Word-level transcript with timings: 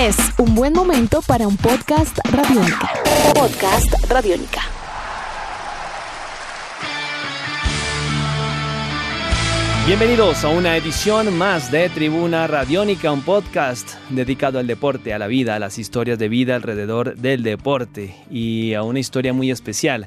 Es 0.00 0.16
un 0.38 0.54
buen 0.54 0.72
momento 0.72 1.20
para 1.20 1.46
un 1.46 1.58
podcast 1.58 2.18
radiónica. 2.32 2.90
Podcast 3.34 4.10
radiónica. 4.10 4.62
Bienvenidos 9.86 10.42
a 10.42 10.48
una 10.48 10.78
edición 10.78 11.36
más 11.36 11.70
de 11.70 11.90
Tribuna 11.90 12.46
Radiónica, 12.46 13.12
un 13.12 13.20
podcast 13.20 13.96
dedicado 14.08 14.58
al 14.58 14.66
deporte, 14.66 15.12
a 15.12 15.18
la 15.18 15.26
vida, 15.26 15.56
a 15.56 15.58
las 15.58 15.78
historias 15.78 16.18
de 16.18 16.30
vida 16.30 16.56
alrededor 16.56 17.16
del 17.16 17.42
deporte 17.42 18.16
y 18.30 18.72
a 18.72 18.82
una 18.82 19.00
historia 19.00 19.34
muy 19.34 19.50
especial 19.50 20.06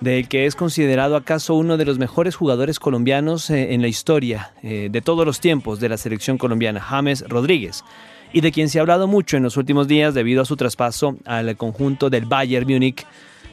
del 0.00 0.26
que 0.26 0.46
es 0.46 0.56
considerado 0.56 1.14
acaso 1.14 1.54
uno 1.54 1.76
de 1.76 1.84
los 1.84 1.98
mejores 2.00 2.34
jugadores 2.34 2.80
colombianos 2.80 3.48
eh, 3.50 3.74
en 3.74 3.82
la 3.82 3.88
historia 3.88 4.54
eh, 4.64 4.88
de 4.90 5.00
todos 5.02 5.24
los 5.24 5.38
tiempos 5.38 5.78
de 5.78 5.88
la 5.88 5.98
selección 5.98 6.36
colombiana, 6.36 6.80
James 6.80 7.22
Rodríguez, 7.28 7.84
y 8.32 8.40
de 8.40 8.52
quien 8.52 8.68
se 8.68 8.78
ha 8.78 8.82
hablado 8.82 9.06
mucho 9.06 9.36
en 9.36 9.42
los 9.42 9.56
últimos 9.56 9.88
días 9.88 10.14
debido 10.14 10.42
a 10.42 10.44
su 10.44 10.56
traspaso 10.56 11.16
al 11.24 11.56
conjunto 11.56 12.10
del 12.10 12.26
Bayern 12.26 12.66
Múnich 12.68 13.06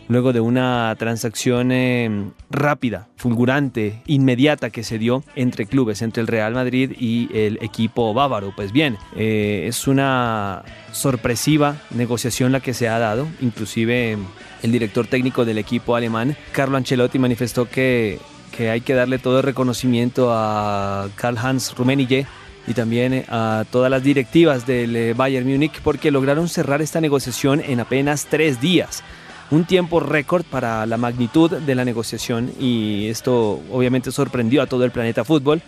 luego 0.08 0.34
de 0.34 0.40
una 0.40 0.96
transacción 0.98 1.72
eh, 1.72 2.30
rápida, 2.50 3.08
fulgurante, 3.18 4.02
inmediata 4.06 4.70
que 4.70 4.84
se 4.84 4.98
dio 4.98 5.24
entre 5.36 5.66
clubes, 5.66 6.02
entre 6.02 6.22
el 6.22 6.28
Real 6.28 6.54
Madrid 6.54 6.94
y 6.98 7.30
el 7.34 7.60
equipo 7.62 8.14
bávaro. 8.14 8.54
Pues 8.56 8.72
bien, 8.72 8.98
eh, 9.16 9.66
es 9.68 9.88
una 9.88 10.64
sorpresiva 10.92 11.76
negociación 11.92 12.52
la 12.52 12.60
que 12.60 12.74
se 12.74 12.88
ha 12.88 13.00
dado, 13.00 13.28
inclusive 13.42 14.18
el 14.64 14.72
director 14.72 15.08
técnico 15.08 15.46
del 15.46 15.58
equipo 15.58 15.96
alemán, 15.96 16.36
Carlo 16.52 16.78
Ancelotti, 16.78 17.20
manifestó 17.20 17.70
que, 17.70 18.20
que 18.56 18.70
hay 18.70 18.82
que 18.82 18.94
darle 18.94 19.20
todo 19.20 19.38
el 19.38 19.44
reconocimiento 19.44 20.30
a 20.32 21.10
Karl-Heinz 21.16 21.76
Rummenigge 21.76 22.26
y 22.68 22.74
también 22.74 23.24
a 23.30 23.66
todas 23.72 23.90
las 23.90 24.04
directivas 24.04 24.68
del 24.68 24.96
eh, 24.96 25.14
Bayern 25.14 25.48
Múnich 25.48 25.82
porque 25.82 26.12
lograron 26.12 26.50
cerrar 26.50 26.82
esta 26.82 27.02
negociación 27.02 27.62
en 27.62 27.80
apenas 27.80 28.28
tres 28.30 28.62
días 28.62 29.04
un 29.50 29.64
tiempo 29.66 30.00
récord 30.02 30.44
para 30.44 30.86
la 30.86 30.98
magnitud 30.98 31.52
de 31.52 31.76
la 31.76 31.86
negociación 31.86 32.52
y 32.60 33.08
esto 33.08 33.62
obviamente 33.72 34.12
sorprendió 34.12 34.62
a 34.62 34.68
todo 34.68 34.84
el 34.84 34.92
planeta 34.92 35.24
fútbol 35.24 35.62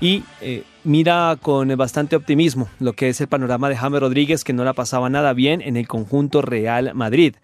y 0.00 0.24
eh, 0.40 0.64
mira 0.84 1.38
con 1.40 1.74
bastante 1.76 2.16
optimismo 2.16 2.68
lo 2.80 2.92
que 2.92 3.08
es 3.08 3.20
el 3.20 3.28
panorama 3.28 3.68
de 3.68 3.76
James 3.76 4.00
Rodríguez 4.00 4.44
que 4.44 4.52
no 4.52 4.64
la 4.64 4.74
pasaba 4.74 5.08
nada 5.08 5.32
bien 5.32 5.62
en 5.62 5.76
el 5.76 5.88
conjunto 5.88 6.42
Real 6.42 6.92
Madrid. 6.94 7.36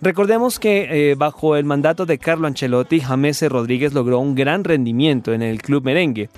Recordemos 0.00 0.58
que 0.58 1.10
eh, 1.10 1.14
bajo 1.14 1.56
el 1.56 1.64
mandato 1.64 2.06
de 2.06 2.18
Carlo 2.18 2.46
Ancelotti, 2.46 3.00
James 3.00 3.42
Rodríguez 3.42 3.94
logró 3.94 4.18
un 4.18 4.34
gran 4.34 4.62
rendimiento 4.62 5.32
en 5.32 5.42
el 5.42 5.62
club 5.62 5.84
merengue. 5.84 6.28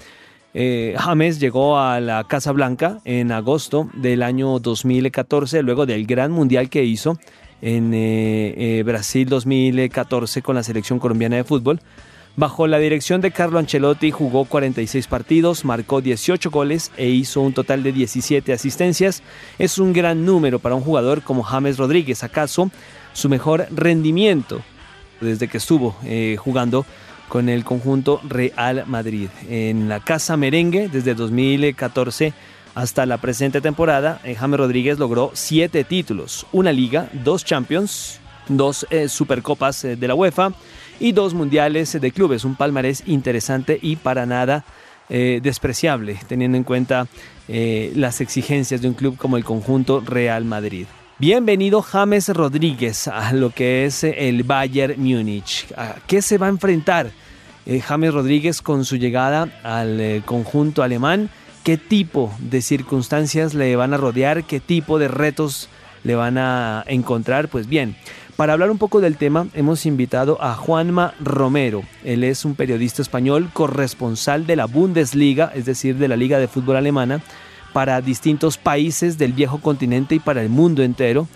Eh, 0.56 0.94
James 0.96 1.40
llegó 1.40 1.80
a 1.80 1.98
la 1.98 2.22
Casa 2.24 2.52
Blanca 2.52 3.00
en 3.04 3.32
agosto 3.32 3.90
del 3.92 4.22
año 4.22 4.60
2014, 4.60 5.62
luego 5.62 5.84
del 5.84 6.06
gran 6.06 6.30
mundial 6.30 6.70
que 6.70 6.84
hizo 6.84 7.18
en 7.60 7.92
eh, 7.92 8.54
eh, 8.56 8.82
Brasil 8.84 9.28
2014 9.28 10.42
con 10.42 10.54
la 10.54 10.62
selección 10.62 11.00
colombiana 11.00 11.36
de 11.36 11.44
fútbol. 11.44 11.80
Bajo 12.36 12.66
la 12.68 12.78
dirección 12.78 13.20
de 13.20 13.32
Carlo 13.32 13.58
Ancelotti 13.58 14.12
jugó 14.12 14.44
46 14.44 15.06
partidos, 15.08 15.64
marcó 15.64 16.00
18 16.00 16.50
goles 16.50 16.92
e 16.96 17.08
hizo 17.08 17.40
un 17.40 17.52
total 17.52 17.82
de 17.82 17.92
17 17.92 18.52
asistencias. 18.52 19.22
Es 19.58 19.78
un 19.78 19.92
gran 19.92 20.24
número 20.24 20.60
para 20.60 20.74
un 20.76 20.82
jugador 20.82 21.22
como 21.22 21.42
James 21.42 21.78
Rodríguez, 21.78 22.22
acaso 22.22 22.70
su 23.12 23.28
mejor 23.28 23.66
rendimiento 23.70 24.62
desde 25.20 25.46
que 25.46 25.58
estuvo 25.58 25.94
jugando 26.38 26.84
con 27.34 27.48
el 27.48 27.64
conjunto 27.64 28.20
Real 28.22 28.84
Madrid. 28.86 29.28
En 29.50 29.88
la 29.88 29.98
Casa 29.98 30.36
Merengue 30.36 30.88
desde 30.88 31.16
2014 31.16 32.32
hasta 32.76 33.06
la 33.06 33.18
presente 33.18 33.60
temporada, 33.60 34.20
eh, 34.22 34.36
James 34.36 34.56
Rodríguez 34.56 35.00
logró 35.00 35.32
siete 35.34 35.82
títulos, 35.82 36.46
una 36.52 36.70
liga, 36.70 37.10
dos 37.24 37.44
Champions, 37.44 38.20
dos 38.46 38.86
eh, 38.88 39.08
Supercopas 39.08 39.84
eh, 39.84 39.96
de 39.96 40.06
la 40.06 40.14
UEFA 40.14 40.52
y 41.00 41.10
dos 41.10 41.34
Mundiales 41.34 42.00
de 42.00 42.12
Clubes, 42.12 42.44
un 42.44 42.54
palmarés 42.54 43.02
interesante 43.04 43.80
y 43.82 43.96
para 43.96 44.26
nada 44.26 44.64
despreciable, 45.08 46.18
teniendo 46.28 46.56
en 46.56 46.64
cuenta 46.64 47.08
las 47.48 48.22
exigencias 48.22 48.80
de 48.80 48.88
un 48.88 48.94
club 48.94 49.18
como 49.18 49.36
el 49.36 49.44
conjunto 49.44 50.00
Real 50.00 50.46
Madrid. 50.46 50.86
Bienvenido 51.18 51.82
James 51.82 52.28
Rodríguez 52.28 53.06
a 53.08 53.32
lo 53.32 53.50
que 53.50 53.84
es 53.84 54.02
el 54.04 54.44
Bayern 54.44 54.94
Múnich. 54.96 55.66
¿A 55.76 55.96
qué 56.06 56.22
se 56.22 56.38
va 56.38 56.46
a 56.46 56.50
enfrentar 56.50 57.10
James 57.66 58.12
Rodríguez 58.12 58.62
con 58.62 58.84
su 58.84 58.96
llegada 58.96 59.48
al 59.62 60.22
conjunto 60.24 60.82
alemán? 60.82 61.30
qué 61.64 61.78
tipo 61.78 62.30
de 62.38 62.60
circunstancias 62.60 63.54
le 63.54 63.74
van 63.74 63.94
a 63.94 63.96
rodear, 63.96 64.44
qué 64.44 64.60
tipo 64.60 64.98
de 64.98 65.08
retos 65.08 65.70
le 66.04 66.14
van 66.14 66.36
a 66.36 66.84
encontrar. 66.86 67.48
Pues 67.48 67.66
bien, 67.66 67.96
para 68.36 68.52
hablar 68.52 68.70
un 68.70 68.76
poco 68.76 69.00
del 69.00 69.16
tema 69.16 69.48
hemos 69.54 69.86
invitado 69.86 70.40
a 70.42 70.54
Juanma 70.54 71.14
Romero. 71.20 71.82
Él 72.04 72.22
es 72.22 72.44
un 72.44 72.54
periodista 72.54 73.00
español 73.00 73.48
corresponsal 73.52 74.46
de 74.46 74.56
la 74.56 74.66
Bundesliga, 74.66 75.50
es 75.54 75.64
decir, 75.64 75.96
de 75.96 76.08
la 76.08 76.16
Liga 76.16 76.38
de 76.38 76.48
Fútbol 76.48 76.76
Alemana, 76.76 77.22
para 77.72 78.02
distintos 78.02 78.58
países 78.58 79.16
del 79.16 79.32
viejo 79.32 79.58
continente 79.58 80.14
y 80.14 80.20
para 80.20 80.42
el 80.42 80.50
mundo 80.50 80.82
entero. 80.82 81.26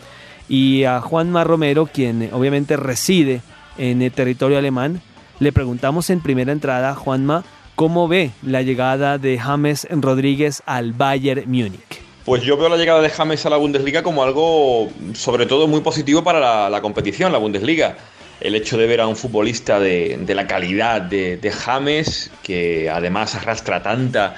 Y 0.46 0.84
a 0.84 1.00
Juanma 1.00 1.42
Romero, 1.42 1.86
quien 1.86 2.28
obviamente 2.32 2.76
reside 2.76 3.40
en 3.78 4.02
el 4.02 4.12
territorio 4.12 4.58
alemán, 4.58 5.00
le 5.40 5.52
preguntamos 5.52 6.10
en 6.10 6.20
primera 6.20 6.52
entrada, 6.52 6.94
Juanma, 6.94 7.44
¿Cómo 7.78 8.08
ve 8.08 8.32
la 8.42 8.62
llegada 8.62 9.18
de 9.18 9.38
James 9.38 9.86
Rodríguez 9.88 10.64
al 10.66 10.94
Bayern 10.94 11.44
Múnich? 11.46 12.02
Pues 12.24 12.42
yo 12.42 12.56
veo 12.56 12.68
la 12.68 12.76
llegada 12.76 13.00
de 13.00 13.08
James 13.08 13.46
a 13.46 13.50
la 13.50 13.56
Bundesliga 13.56 14.02
como 14.02 14.24
algo, 14.24 14.88
sobre 15.14 15.46
todo, 15.46 15.68
muy 15.68 15.80
positivo 15.80 16.24
para 16.24 16.68
la, 16.68 16.80
competición, 16.80 17.30
la 17.30 17.38
Bundesliga. 17.38 17.96
El 18.40 18.56
hecho 18.56 18.76
de 18.78 18.88
ver 18.88 19.00
a 19.00 19.06
un 19.06 19.14
futbolista 19.14 19.78
de, 19.78 20.18
la 20.26 20.48
calidad 20.48 21.02
de, 21.02 21.52
James, 21.56 22.32
que 22.42 22.90
además 22.90 23.36
arrastra 23.36 23.80
tanta 23.80 24.34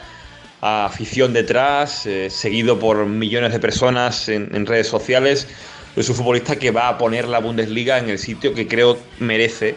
afición 0.60 1.32
detrás, 1.32 2.04
eh, 2.04 2.28
seguido 2.28 2.78
por 2.78 3.06
millones 3.06 3.54
de 3.54 3.58
personas 3.58 4.28
en, 4.28 4.54
en 4.54 4.66
redes 4.66 4.88
sociales, 4.88 5.48
es 5.96 6.10
un 6.10 6.14
futbolista 6.14 6.56
que 6.56 6.72
va 6.72 6.88
a 6.88 6.98
poner 6.98 7.26
la 7.26 7.38
Bundesliga 7.38 7.96
en 7.96 8.10
el 8.10 8.18
sitio 8.18 8.52
que 8.52 8.68
creo 8.68 8.98
merece 9.18 9.76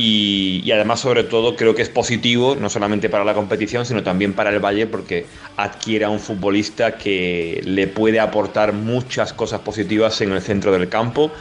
y, 0.00 0.70
además, 0.70 1.00
sobre 1.00 1.24
todo, 1.24 1.56
creo 1.56 1.74
que 1.74 1.82
es 1.82 1.88
positivo, 1.88 2.54
no 2.54 2.70
solamente 2.70 3.08
para 3.08 3.24
la 3.24 3.34
competición, 3.34 3.84
sino 3.84 4.04
también 4.04 4.32
para 4.32 4.50
el 4.50 4.60
Valle, 4.60 4.86
porque 4.86 5.26
adquiere 5.56 6.04
a 6.04 6.08
un 6.08 6.20
futbolista 6.20 6.96
que 6.96 7.60
le 7.64 7.88
puede 7.88 8.20
aportar 8.20 8.72
muchas 8.72 9.32
cosas 9.32 9.60
positivas 9.62 10.20
en 10.20 10.30
el 10.30 10.40
centro 10.40 10.70
del 10.70 10.88
campo. 10.88 11.32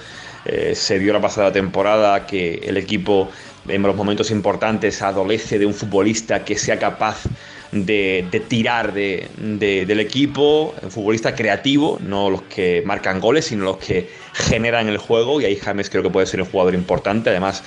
Eh, 0.43 0.73
se 0.73 0.97
vio 0.97 1.13
la 1.13 1.21
pasada 1.21 1.51
temporada 1.51 2.25
que 2.25 2.55
el 2.63 2.77
equipo 2.77 3.29
en 3.67 3.83
los 3.83 3.95
momentos 3.95 4.31
importantes 4.31 5.03
adolece 5.03 5.59
de 5.59 5.67
un 5.67 5.75
futbolista 5.75 6.43
que 6.43 6.57
sea 6.57 6.79
capaz 6.79 7.25
de, 7.71 8.43
tirar 8.47 8.91
del 8.93 9.99
equipo, 9.99 10.73
un 10.81 10.89
futbolista 10.89 11.35
creativo, 11.35 11.99
no 12.01 12.31
los 12.31 12.41
que 12.43 12.81
marcan 12.85 13.19
goles, 13.19 13.45
sino 13.45 13.65
los 13.65 13.77
que 13.77 14.09
generan 14.33 14.87
el 14.87 14.97
juego, 14.97 15.41
y 15.41 15.45
ahí 15.45 15.57
James 15.57 15.89
creo 15.91 16.01
que 16.01 16.09
puede 16.09 16.25
ser 16.25 16.41
un 16.41 16.47
jugador 16.47 16.73
importante, 16.73 17.29
además 17.29 17.63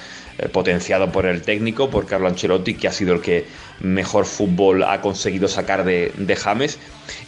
potenciado 0.49 1.13
por 1.13 1.27
el 1.27 1.43
técnico, 1.43 1.91
por 1.91 2.07
Carlo 2.07 2.29
Ancelotti, 2.29 2.75
que 2.75 2.89
ha 2.89 2.93
sido 2.93 3.15
el 3.15 3.21
que 3.21 3.47
mejor 3.81 4.27
fútbol 4.27 4.83
ha 4.83 5.01
conseguido 5.01 5.49
sacar 5.49 5.85
de, 5.85 6.37
James. 6.37 6.79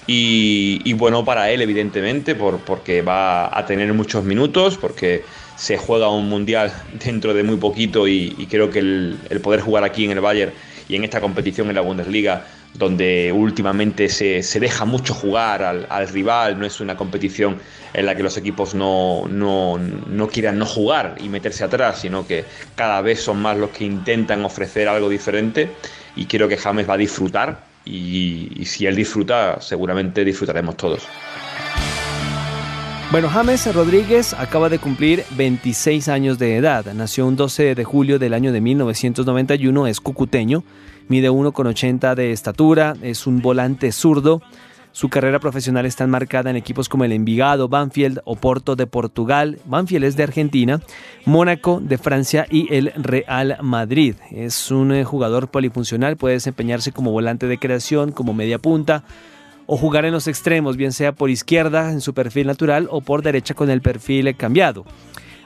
Y, 0.06 0.92
bueno, 0.94 1.24
para 1.24 1.50
él, 1.50 1.62
evidentemente, 1.62 2.34
por, 2.34 2.58
porque 2.60 3.02
va 3.02 3.56
a 3.56 3.66
tener 3.66 3.92
muchos 3.92 4.24
minutos, 4.24 4.78
porque 4.78 5.22
se 5.56 5.76
juega 5.76 6.10
un 6.10 6.28
mundial 6.28 6.72
dentro 7.04 7.34
de 7.34 7.42
muy 7.42 7.56
poquito 7.56 8.08
y, 8.08 8.30
creo 8.50 8.70
que 8.70 8.80
el, 8.80 9.18
poder 9.42 9.60
jugar 9.60 9.84
aquí 9.84 10.04
en 10.04 10.12
el 10.12 10.20
Bayern 10.20 10.52
y 10.88 10.96
en 10.96 11.04
esta 11.04 11.20
competición 11.20 11.68
en 11.68 11.76
la 11.76 11.80
Bundesliga 11.80 12.46
donde 12.74 13.32
últimamente 13.32 14.08
se, 14.08 14.42
deja 14.60 14.84
mucho 14.84 15.14
jugar 15.14 15.62
al, 15.62 16.08
rival, 16.08 16.58
no 16.58 16.66
es 16.66 16.80
una 16.80 16.96
competición 16.96 17.58
en 17.92 18.06
la 18.06 18.14
que 18.14 18.22
los 18.22 18.36
equipos 18.36 18.74
no, 18.74 19.28
quieran 20.32 20.58
no 20.58 20.66
jugar 20.66 21.16
y 21.20 21.28
meterse 21.28 21.64
atrás, 21.64 22.00
sino 22.00 22.26
que 22.26 22.44
cada 22.74 23.00
vez 23.02 23.20
son 23.20 23.42
más 23.42 23.56
los 23.56 23.70
que 23.70 23.84
intentan 23.84 24.44
ofrecer 24.44 24.88
algo 24.88 25.08
diferente 25.08 25.70
y 26.16 26.26
creo 26.26 26.48
que 26.48 26.56
James 26.56 26.88
va 26.88 26.94
a 26.94 26.98
disfrutar 26.98 27.64
y, 27.84 28.50
y 28.54 28.64
si 28.64 28.86
él 28.86 28.96
disfruta, 28.96 29.60
seguramente 29.60 30.24
disfrutaremos 30.24 30.76
todos. 30.76 31.06
Bueno, 33.10 33.28
James 33.28 33.74
Rodríguez 33.74 34.32
acaba 34.32 34.70
de 34.70 34.78
cumplir 34.78 35.22
26 35.36 36.08
años 36.08 36.38
de 36.38 36.56
edad. 36.56 36.86
Nació 36.94 37.26
un 37.26 37.36
12 37.36 37.74
de 37.74 37.84
julio 37.84 38.18
del 38.18 38.32
año 38.32 38.52
de 38.52 38.62
1991, 38.62 39.86
es 39.86 40.00
cucuteño 40.00 40.64
Mide 41.12 41.30
1,80 41.30 42.14
de 42.14 42.32
estatura, 42.32 42.96
es 43.02 43.26
un 43.26 43.42
volante 43.42 43.92
zurdo. 43.92 44.40
Su 44.92 45.10
carrera 45.10 45.40
profesional 45.40 45.84
está 45.84 46.04
enmarcada 46.04 46.48
en 46.48 46.56
equipos 46.56 46.88
como 46.88 47.04
el 47.04 47.12
Envigado, 47.12 47.68
Banfield, 47.68 48.20
Oporto 48.24 48.76
de 48.76 48.86
Portugal, 48.86 49.58
Banfield 49.66 50.06
es 50.06 50.16
de 50.16 50.22
Argentina, 50.22 50.80
Mónaco 51.26 51.82
de 51.82 51.98
Francia 51.98 52.46
y 52.48 52.74
el 52.74 52.94
Real 52.96 53.58
Madrid. 53.60 54.14
Es 54.30 54.70
un 54.70 54.90
eh, 54.90 55.04
jugador 55.04 55.48
polifuncional, 55.48 56.16
puede 56.16 56.36
desempeñarse 56.36 56.92
como 56.92 57.12
volante 57.12 57.46
de 57.46 57.58
creación, 57.58 58.12
como 58.12 58.32
media 58.32 58.58
punta 58.58 59.04
o 59.66 59.76
jugar 59.76 60.06
en 60.06 60.12
los 60.12 60.28
extremos, 60.28 60.78
bien 60.78 60.92
sea 60.92 61.12
por 61.12 61.28
izquierda 61.28 61.92
en 61.92 62.00
su 62.00 62.14
perfil 62.14 62.46
natural 62.46 62.88
o 62.90 63.02
por 63.02 63.20
derecha 63.20 63.52
con 63.52 63.68
el 63.68 63.82
perfil 63.82 64.34
cambiado. 64.34 64.86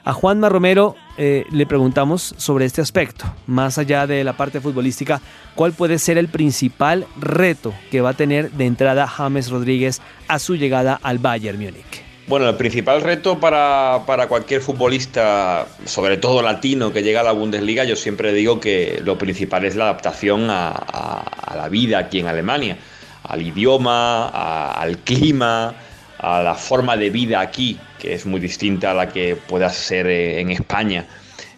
A 0.07 0.13
Juanma 0.13 0.47
Romero 0.47 0.95
eh, 1.17 1.43
le 1.51 1.65
preguntamos 1.65 2.33
sobre 2.37 2.63
este 2.63 2.79
aspecto, 2.79 3.25
más 3.45 3.77
allá 3.77 4.07
de 4.07 4.23
la 4.23 4.37
parte 4.37 4.61
futbolística, 4.61 5.19
¿cuál 5.53 5.73
puede 5.73 5.99
ser 5.99 6.17
el 6.17 6.29
principal 6.29 7.05
reto 7.19 7.73
que 7.91 7.99
va 7.99 8.11
a 8.11 8.13
tener 8.13 8.51
de 8.51 8.67
entrada 8.67 9.05
James 9.05 9.49
Rodríguez 9.49 10.01
a 10.29 10.39
su 10.39 10.55
llegada 10.55 10.97
al 11.03 11.17
Bayern 11.17 11.59
Múnich? 11.59 12.05
Bueno, 12.25 12.47
el 12.47 12.55
principal 12.55 13.01
reto 13.01 13.37
para, 13.37 14.01
cualquier 14.29 14.61
futbolista, 14.61 15.67
sobre 15.83 16.15
todo 16.15 16.41
latino, 16.41 16.93
que 16.93 17.03
llega 17.03 17.19
a 17.19 17.23
la 17.23 17.33
Bundesliga, 17.33 17.83
yo 17.83 17.97
siempre 17.97 18.31
digo 18.31 18.61
que 18.61 19.01
lo 19.03 19.17
principal 19.17 19.65
es 19.65 19.75
la 19.75 19.89
adaptación 19.89 20.47
a, 20.49 21.25
la 21.53 21.67
vida 21.67 21.99
aquí 21.99 22.19
en 22.19 22.27
Alemania, 22.27 22.77
al 23.23 23.41
idioma, 23.41 24.29
al 24.69 24.99
clima, 24.99 25.75
a 26.19 26.41
la 26.41 26.55
forma 26.55 26.97
de 26.97 27.09
vida 27.09 27.39
aquí, 27.39 27.79
que 27.99 28.13
es 28.13 28.25
muy 28.25 28.39
distinta 28.39 28.91
a 28.91 28.93
la 28.93 29.09
que 29.09 29.35
pueda 29.35 29.69
ser 29.69 30.07
eh, 30.07 30.39
en 30.39 30.51
España. 30.51 31.05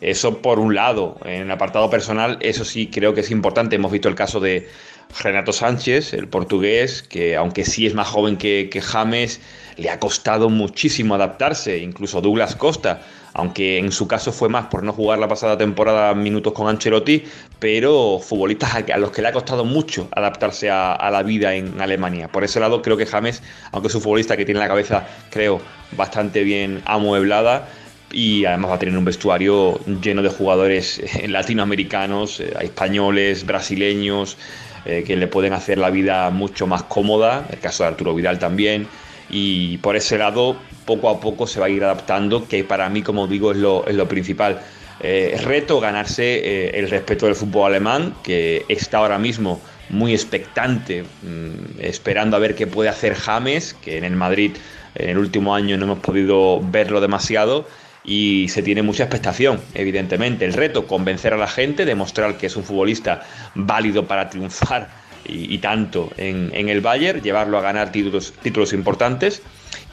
Eso 0.02 0.42
por 0.42 0.60
un 0.60 0.76
lado, 0.76 1.20
en 1.26 1.44
el 1.44 1.52
apartado 1.52 1.90
personal, 1.90 2.38
eso 2.42 2.64
sí 2.64 2.88
creo 2.88 3.14
que 3.14 3.22
es 3.22 3.32
importante. 3.32 3.76
Hemos 3.76 3.92
visto 3.92 4.08
el 4.08 4.16
caso 4.16 4.40
de 4.40 4.70
Renato 5.22 5.52
Sánchez, 5.52 6.14
el 6.14 6.28
portugués, 6.28 7.04
que 7.04 7.36
aunque 7.36 7.66
sí 7.66 7.86
es 7.86 7.94
más 7.94 8.08
joven 8.08 8.38
que, 8.38 8.70
que 8.72 8.82
James, 8.82 9.42
le 9.78 9.90
ha 9.90 10.00
costado 10.00 10.50
muchísimo 10.50 11.16
adaptarse, 11.16 11.80
incluso 11.80 12.22
Douglas 12.22 12.56
Costa, 12.56 13.02
aunque 13.34 13.78
en 13.78 13.92
su 13.92 14.08
caso 14.08 14.32
fue 14.32 14.50
más 14.50 14.66
por 14.66 14.84
no 14.84 14.94
jugar 14.94 15.20
la 15.20 15.28
pasada 15.28 15.58
temporada 15.58 16.14
minutos 16.14 16.54
con 16.54 16.68
Ancelotti, 16.68 17.24
pero 17.60 18.20
futbolistas 18.20 18.84
a 18.92 18.98
los 18.98 19.12
que 19.12 19.22
le 19.22 19.28
ha 19.30 19.32
costado 19.32 19.66
mucho 19.66 20.08
adaptarse 20.12 20.70
a, 20.70 21.10
la 21.12 21.24
vida 21.24 21.54
en 21.56 21.80
Alemania. 21.82 22.28
Por 22.28 22.44
ese 22.44 22.60
lado 22.60 22.82
creo 22.82 22.98
que 22.98 23.06
James, 23.06 23.42
aunque 23.72 23.88
es 23.88 23.96
un 23.96 24.02
futbolista 24.02 24.38
que 24.38 24.46
tiene 24.46 24.60
la 24.60 24.68
cabeza, 24.68 25.08
creo, 25.30 25.62
bastante 25.96 26.44
bien 26.44 26.82
amueblada, 26.86 27.68
y 28.12 28.46
además 28.46 28.72
va 28.72 28.76
a 28.76 28.80
tener 28.80 28.98
un 28.98 29.06
vestuario 29.06 29.80
lleno 30.02 30.22
de 30.22 30.30
jugadores 30.30 31.00
eh, 31.00 31.28
latinoamericanos, 31.28 32.40
eh, 32.40 32.54
españoles, 32.62 33.46
brasileños, 33.46 34.38
eh, 34.86 35.04
que 35.06 35.16
le 35.16 35.28
pueden 35.28 35.54
hacer 35.54 35.78
la 35.78 35.90
vida 35.90 36.30
mucho 36.30 36.66
más 36.66 36.84
cómoda, 36.84 37.46
el 37.50 37.60
caso 37.60 37.84
de 37.84 37.90
Arturo 37.90 38.16
Vidal 38.16 38.40
también, 38.40 38.88
y 39.30 39.78
por 39.80 39.96
ese 39.96 40.18
lado 40.18 40.58
poco 40.90 41.10
a 41.10 41.20
poco 41.20 41.46
se 41.46 41.60
va 41.60 41.68
a 41.68 41.70
ir 41.70 41.84
adaptando, 41.84 42.48
que 42.48 42.64
para 42.64 42.90
mí, 42.90 43.04
como 43.04 43.28
digo, 43.28 43.52
es 43.52 43.58
lo, 43.58 44.08
principal. 44.08 44.60
Eh, 45.02 45.40
reto 45.44 45.80
ganarse 45.80 46.24
eh, 46.24 46.72
el 46.80 46.90
respeto 46.90 47.28
del 47.28 47.36
fútbol 47.36 47.68
alemán, 47.68 48.16
que 48.24 48.66
está 48.68 48.98
ahora 48.98 49.20
mismo 49.20 49.62
muy 49.90 50.14
expectante, 50.14 51.04
mm, 51.04 51.80
esperando 51.80 52.36
a 52.36 52.40
ver 52.40 52.56
qué 52.56 52.66
puede 52.66 52.90
hacer 52.90 53.14
James, 53.14 53.76
que 53.76 53.98
en 53.98 54.04
el 54.04 54.16
Madrid 54.16 54.54
en 54.96 55.12
el 55.12 55.20
último 55.20 55.54
año 55.54 55.78
no 55.78 55.86
hemos 55.86 56.00
podido 56.00 56.60
verlo 56.60 57.00
demasiado 57.00 57.68
y 58.04 58.48
se 58.50 58.64
tiene 58.64 58.82
mucha 58.82 59.04
expectación, 59.04 59.62
evidentemente. 59.76 60.44
El 60.46 60.54
reto, 60.54 60.88
convencer 60.88 61.34
a 61.34 61.38
la 61.38 61.48
gente, 61.48 61.86
demostrar 61.86 62.38
que 62.38 62.48
es 62.48 62.56
un 62.56 62.64
futbolista 62.64 63.22
válido 63.54 64.08
para 64.08 64.28
triunfar 64.30 64.90
y, 65.24 65.60
tanto 65.60 66.10
en, 66.18 66.70
el 66.70 66.82
Bayern, 66.82 67.22
llevarlo 67.22 67.60
a 67.60 67.62
ganar 67.62 67.92
títulos 67.92 68.74
importantes 68.74 69.44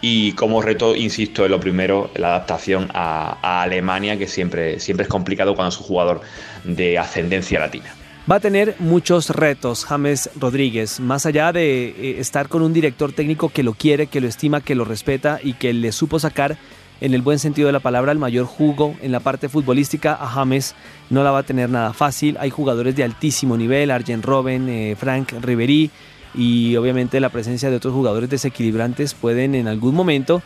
y 0.00 0.32
como 0.32 0.62
reto, 0.62 0.94
insisto, 0.94 1.48
lo 1.48 1.58
primero, 1.58 2.10
la 2.16 2.28
adaptación 2.28 2.88
a, 2.92 3.62
Alemania, 3.62 4.18
que 4.18 4.28
siempre, 4.28 4.78
siempre 4.78 5.04
es 5.04 5.08
complicado 5.08 5.54
cuando 5.54 5.70
es 5.70 5.78
un 5.78 5.86
jugador 5.86 6.20
de 6.64 6.98
ascendencia 6.98 7.58
latina. 7.58 7.94
Va 8.30 8.36
a 8.36 8.40
tener 8.40 8.74
muchos 8.80 9.30
retos 9.30 9.84
James 9.84 10.30
Rodríguez, 10.36 11.00
más 11.00 11.26
allá 11.26 11.52
de 11.52 11.88
eh, 11.88 12.16
estar 12.18 12.48
con 12.48 12.62
un 12.62 12.72
director 12.72 13.12
técnico 13.12 13.48
que 13.50 13.62
lo 13.62 13.74
quiere, 13.74 14.08
que 14.08 14.20
lo 14.20 14.26
estima, 14.26 14.60
que 14.60 14.74
lo 14.74 14.84
respeta 14.84 15.38
y 15.42 15.54
que 15.54 15.72
le 15.72 15.92
supo 15.92 16.18
sacar 16.18 16.56
en 17.00 17.14
el 17.14 17.22
buen 17.22 17.38
sentido 17.38 17.66
de 17.66 17.72
la 17.72 17.80
palabra, 17.80 18.12
el 18.12 18.18
mayor 18.18 18.46
jugo 18.46 18.96
en 19.00 19.12
la 19.12 19.20
parte 19.20 19.48
futbolística. 19.48 20.14
A 20.14 20.26
James 20.26 20.74
no 21.08 21.22
la 21.22 21.30
va 21.30 21.40
a 21.40 21.42
tener 21.44 21.70
nada 21.70 21.92
fácil. 21.92 22.36
Hay 22.40 22.50
jugadores 22.50 22.96
de 22.96 23.04
altísimo 23.04 23.56
nivel, 23.56 23.90
Arjen 23.90 24.22
Robben, 24.22 24.68
eh, 24.68 24.96
Frank 24.98 25.32
Ribery 25.40 25.90
y 26.36 26.76
obviamente 26.76 27.20
la 27.20 27.30
presencia 27.30 27.70
de 27.70 27.76
otros 27.76 27.94
jugadores 27.94 28.28
desequilibrantes 28.28 29.14
pueden 29.14 29.54
en 29.54 29.68
algún 29.68 29.94
momento 29.94 30.42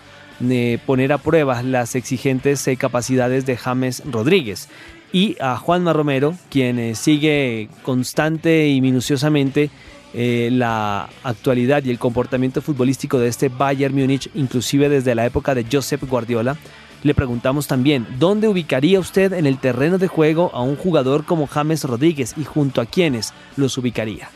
eh, 0.49 0.79
poner 0.87 1.13
a 1.13 1.19
prueba 1.19 1.63
las 1.63 1.95
exigentes 1.95 2.67
eh, 2.69 2.77
capacidades 2.77 3.45
de 3.45 3.57
James 3.57 4.03
Rodríguez. 4.11 4.69
Y 5.13 5.37
a 5.41 5.57
Juanma 5.57 5.93
Romero, 5.93 6.35
quien 6.51 6.95
sigue 6.95 7.69
constante 7.83 8.69
y 8.69 8.81
minuciosamente 8.81 9.71
eh, 10.15 10.49
la 10.53 11.09
actualidad 11.25 11.85
y 11.85 11.91
el 11.91 11.99
comportamiento 11.99 12.63
futbolístico 12.63 13.19
de 13.19 13.29
este 13.29 13.49
Bayern 13.49 13.95
Múnich, 13.95 14.31
inclusive 14.35 14.89
desde 14.89 15.15
la 15.15 15.27
época 15.27 15.55
de 15.55 15.67
Josep 15.71 16.09
Guardiola, 16.09 16.57
le 17.03 17.15
preguntamos 17.15 17.67
también, 17.67 18.07
¿dónde 18.19 18.49
ubicaría 18.49 19.01
usted 19.01 19.33
en 19.33 19.47
el 19.47 19.59
terreno 19.59 19.99
de 19.99 20.07
juego 20.07 20.51
a 20.53 20.63
un 20.63 20.77
jugador 20.77 21.25
como 21.25 21.47
James 21.47 21.85
Rodríguez 21.85 22.35
y 22.37 22.45
junto 22.45 22.81
a 22.81 22.87
quiénes 22.87 23.33
los 23.57 23.77
ubicaría? 23.79 24.29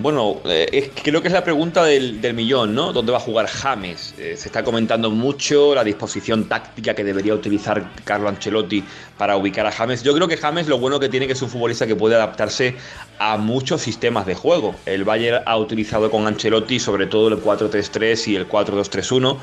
Bueno, 0.00 0.40
eh, 0.46 0.92
creo 1.02 1.20
que 1.20 1.28
es 1.28 1.34
la 1.34 1.44
pregunta 1.44 1.84
del, 1.84 2.32
millón, 2.32 2.74
¿no? 2.74 2.90
¿Dónde 2.90 3.12
va 3.12 3.18
a 3.18 3.20
jugar 3.20 3.46
James? 3.46 4.14
Eh, 4.16 4.34
se 4.34 4.48
está 4.48 4.64
comentando 4.64 5.10
mucho 5.10 5.74
la 5.74 5.84
disposición 5.84 6.48
táctica 6.48 6.94
que 6.94 7.04
debería 7.04 7.34
utilizar 7.34 7.86
Carlo 8.02 8.30
Ancelotti 8.30 8.82
para 9.18 9.36
ubicar 9.36 9.66
a 9.66 9.72
James. 9.72 10.02
Yo 10.02 10.14
creo 10.14 10.26
que 10.26 10.38
James 10.38 10.68
lo 10.68 10.78
bueno 10.78 10.98
que 11.00 11.10
tiene 11.10 11.26
que 11.26 11.34
es 11.34 11.42
un 11.42 11.50
futbolista 11.50 11.86
que 11.86 11.96
puede 11.96 12.14
adaptarse 12.14 12.76
a 13.18 13.36
muchos 13.36 13.82
sistemas 13.82 14.24
de 14.24 14.34
juego. 14.34 14.74
El 14.86 15.04
Bayern 15.04 15.42
ha 15.44 15.58
utilizado 15.58 16.10
con 16.10 16.26
Ancelotti 16.26 16.80
sobre 16.80 17.06
todo 17.06 17.28
el 17.28 17.36
4-3-3 17.36 18.28
y 18.28 18.36
el 18.36 18.48
4-2-3-1 18.48 19.36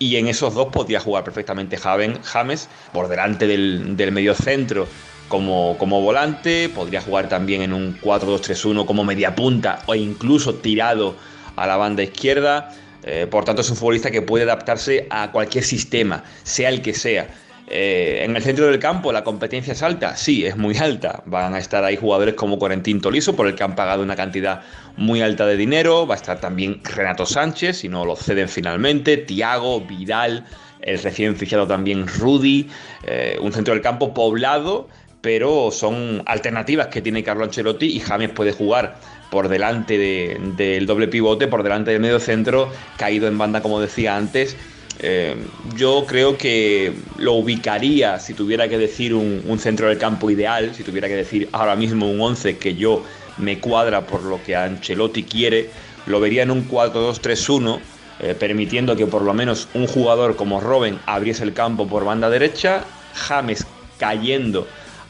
y 0.00 0.16
en 0.16 0.28
esos 0.28 0.52
dos 0.52 0.68
podía 0.70 1.00
jugar 1.00 1.24
perfectamente 1.24 1.78
James 1.78 2.68
por 2.92 3.08
delante 3.08 3.46
del, 3.46 3.96
del 3.96 4.12
medio 4.12 4.34
centro 4.34 4.86
como, 5.28 5.76
como 5.78 6.00
volante, 6.00 6.68
podría 6.68 7.00
jugar 7.00 7.28
también 7.28 7.62
en 7.62 7.72
un 7.72 7.98
4-2-3-1 8.00 8.86
como 8.86 9.04
media 9.04 9.34
punta 9.34 9.80
o 9.86 9.94
incluso 9.94 10.54
tirado 10.54 11.16
a 11.56 11.66
la 11.66 11.76
banda 11.76 12.02
izquierda. 12.02 12.70
Eh, 13.02 13.26
por 13.30 13.44
tanto, 13.44 13.62
es 13.62 13.70
un 13.70 13.76
futbolista 13.76 14.10
que 14.10 14.22
puede 14.22 14.44
adaptarse 14.44 15.06
a 15.10 15.30
cualquier 15.30 15.64
sistema, 15.64 16.24
sea 16.42 16.68
el 16.68 16.82
que 16.82 16.94
sea. 16.94 17.28
Eh, 17.66 18.20
en 18.22 18.36
el 18.36 18.42
centro 18.42 18.66
del 18.66 18.78
campo 18.78 19.10
la 19.10 19.24
competencia 19.24 19.72
es 19.72 19.82
alta, 19.82 20.16
sí, 20.16 20.44
es 20.44 20.56
muy 20.56 20.76
alta. 20.76 21.22
Van 21.26 21.54
a 21.54 21.58
estar 21.58 21.82
ahí 21.84 21.96
jugadores 21.96 22.34
como 22.34 22.58
Corentín 22.58 23.00
Toliso, 23.00 23.34
por 23.34 23.46
el 23.46 23.54
que 23.54 23.62
han 23.62 23.74
pagado 23.74 24.02
una 24.02 24.16
cantidad 24.16 24.62
muy 24.96 25.22
alta 25.22 25.46
de 25.46 25.56
dinero. 25.56 26.06
Va 26.06 26.14
a 26.14 26.18
estar 26.18 26.40
también 26.40 26.80
Renato 26.84 27.24
Sánchez, 27.24 27.78
si 27.78 27.88
no 27.88 28.04
lo 28.04 28.16
ceden 28.16 28.48
finalmente. 28.48 29.16
Tiago, 29.16 29.80
Vidal, 29.80 30.44
el 30.82 31.02
recién 31.02 31.36
fichado 31.36 31.66
también 31.66 32.06
Rudy. 32.06 32.68
Eh, 33.04 33.38
un 33.40 33.52
centro 33.52 33.72
del 33.72 33.82
campo 33.82 34.12
poblado 34.12 34.88
pero 35.24 35.70
son 35.70 36.22
alternativas 36.26 36.88
que 36.88 37.00
tiene 37.00 37.24
Carlo 37.24 37.44
Ancelotti 37.44 37.86
y 37.86 37.98
James 37.98 38.28
puede 38.28 38.52
jugar 38.52 38.96
por 39.30 39.48
delante 39.48 39.96
del 39.96 40.84
doble 40.84 41.08
pivote, 41.08 41.46
por 41.46 41.62
delante 41.62 41.92
del 41.92 42.00
medio 42.00 42.20
centro, 42.20 42.70
caído 42.98 43.26
en 43.26 43.38
banda 43.38 43.62
como 43.62 43.80
decía 43.80 44.18
antes. 44.18 44.54
Eh, 44.98 45.34
yo 45.76 46.04
creo 46.06 46.36
que 46.36 46.92
lo 47.16 47.32
ubicaría, 47.32 48.20
si 48.20 48.34
tuviera 48.34 48.68
que 48.68 48.76
decir 48.76 49.14
un, 49.14 49.58
centro 49.58 49.88
del 49.88 49.96
campo 49.96 50.28
ideal, 50.30 50.74
si 50.74 50.82
tuviera 50.82 51.08
que 51.08 51.16
decir 51.16 51.48
ahora 51.52 51.74
mismo 51.74 52.06
un 52.06 52.20
11 52.20 52.58
que 52.58 52.74
yo 52.74 53.02
me 53.38 53.60
cuadra 53.60 54.06
por 54.06 54.24
lo 54.24 54.42
que 54.42 54.54
Ancelotti 54.54 55.22
quiere, 55.22 55.70
lo 56.04 56.20
vería 56.20 56.42
en 56.42 56.50
un 56.50 56.68
4-2-3-1, 56.68 57.78
eh, 58.20 58.36
permitiendo 58.38 58.94
que 58.94 59.06
por 59.06 59.22
lo 59.22 59.32
menos 59.32 59.68
un 59.72 59.86
jugador 59.86 60.36
como 60.36 60.60
Robben 60.60 60.98
abriese 61.06 61.44
el 61.44 61.54
campo 61.54 61.88
por 61.88 62.04
banda 62.04 62.28
derecha, 62.28 62.84
James 63.14 63.66
cayendo 63.98 64.66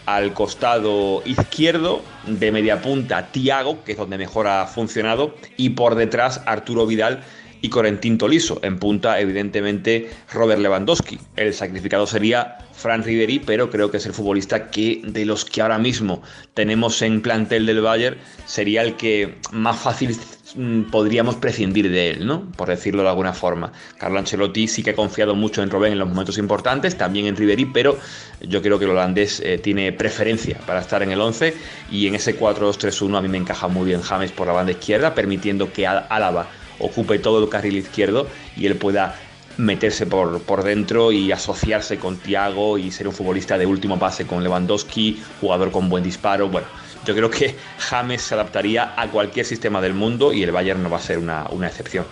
al 0.06 0.34
costado 0.34 1.23
izquierdo, 1.25 2.02
de 2.26 2.52
media 2.52 2.82
punta 2.82 3.28
Tiago, 3.28 3.82
que 3.84 3.92
es 3.92 3.99
donde 3.99 4.18
mejor 4.18 4.46
ha 4.46 4.66
funcionado, 4.66 5.34
y 5.56 5.70
por 5.70 5.94
detrás 5.94 6.42
Arturo 6.46 6.87
Vidal 6.87 7.23
y 7.64 7.71
Corentín 7.71 8.18
Toliso. 8.18 8.61
En 8.62 8.78
punta, 8.78 9.18
evidentemente, 9.18 10.11
Robert 10.30 10.61
Lewandowski. 10.61 11.18
El 11.35 11.54
sacrificado 11.54 12.06
sería 12.06 12.59
Fran 12.75 13.02
Riveri, 13.02 13.38
pero 13.38 13.71
creo 13.71 13.90
que 13.90 13.97
es 13.97 14.04
el 14.04 14.12
futbolista 14.12 14.68
que 14.68 15.00
de 15.02 15.25
los 15.25 15.47
que 15.47 15.62
ahora 15.62 15.78
mismo 15.78 16.23
tenemos 16.52 17.00
en 17.00 17.23
plantel 17.23 17.64
del 17.64 17.80
Bayern 17.80 18.18
sería 18.44 18.83
el 18.83 18.97
que 18.97 19.37
más 19.50 19.80
fácil 19.80 20.14
mm, 20.56 20.90
podríamos 20.90 21.37
prescindir 21.37 21.90
de 21.90 22.11
él, 22.11 22.26
¿no? 22.26 22.52
Por 22.54 22.68
decirlo 22.68 23.02
de 23.02 23.09
alguna 23.09 23.33
forma. 23.33 23.73
Carlo 23.97 24.18
Ancelotti 24.18 24.68
sí 24.68 24.83
que 24.83 24.90
ha 24.90 24.94
confiado 24.94 25.35
mucho 25.35 25.62
en 25.62 25.71
Robben 25.71 25.94
en 25.94 25.99
los 25.99 26.09
momentos 26.11 26.37
importantes, 26.37 26.99
también 26.99 27.25
en 27.25 27.35
Riveri, 27.35 27.64
pero 27.64 27.99
yo 28.42 28.61
creo 28.61 28.78
que 28.78 28.85
el 28.85 28.90
holandés 28.90 29.40
eh, 29.40 29.56
tiene 29.56 29.90
preferencia 29.90 30.59
para 30.66 30.80
estar 30.80 31.02
en 31.02 31.12
el 31.12 31.21
11 31.23 31.54
y 31.90 32.09
en 32.09 32.14
ese 32.14 32.38
4-2-3-1 32.38 33.16
a 33.16 33.23
mí 33.23 33.28
me 33.28 33.38
encaja 33.38 33.68
muy 33.68 33.87
bien 33.87 34.02
James 34.02 34.33
por 34.33 34.49
la 34.49 34.52
banda 34.52 34.73
izquierda, 34.73 35.14
permitiendo 35.14 35.73
que 35.73 35.87
Álava 35.87 36.47
ocupe 36.84 37.18
todo 37.18 37.42
el 37.42 37.48
carril 37.48 37.76
izquierdo 37.76 38.26
y 38.56 38.66
él 38.66 38.76
pueda 38.76 39.16
meterse 39.56 40.06
por, 40.06 40.40
por 40.42 40.64
dentro 40.64 41.12
y 41.12 41.30
asociarse 41.32 41.98
con 41.98 42.16
Thiago 42.16 42.78
y 42.78 42.90
ser 42.90 43.08
un 43.08 43.14
futbolista 43.14 43.56
de 43.56 43.66
último 43.66 43.98
pase 43.98 44.26
con 44.26 44.42
Lewandowski, 44.42 45.22
jugador 45.40 45.70
con 45.70 45.88
buen 45.88 46.02
disparo. 46.02 46.48
Bueno, 46.48 46.66
yo 47.04 47.14
creo 47.14 47.30
que 47.30 47.54
James 47.78 48.22
se 48.22 48.34
adaptaría 48.34 48.94
a 48.96 49.08
cualquier 49.08 49.46
sistema 49.46 49.80
del 49.80 49.94
mundo 49.94 50.32
y 50.32 50.42
el 50.42 50.52
Bayern 50.52 50.82
no 50.82 50.90
va 50.90 50.98
a 50.98 51.00
ser 51.00 51.18
una, 51.18 51.46
una 51.50 51.68
excepción. 51.68 52.04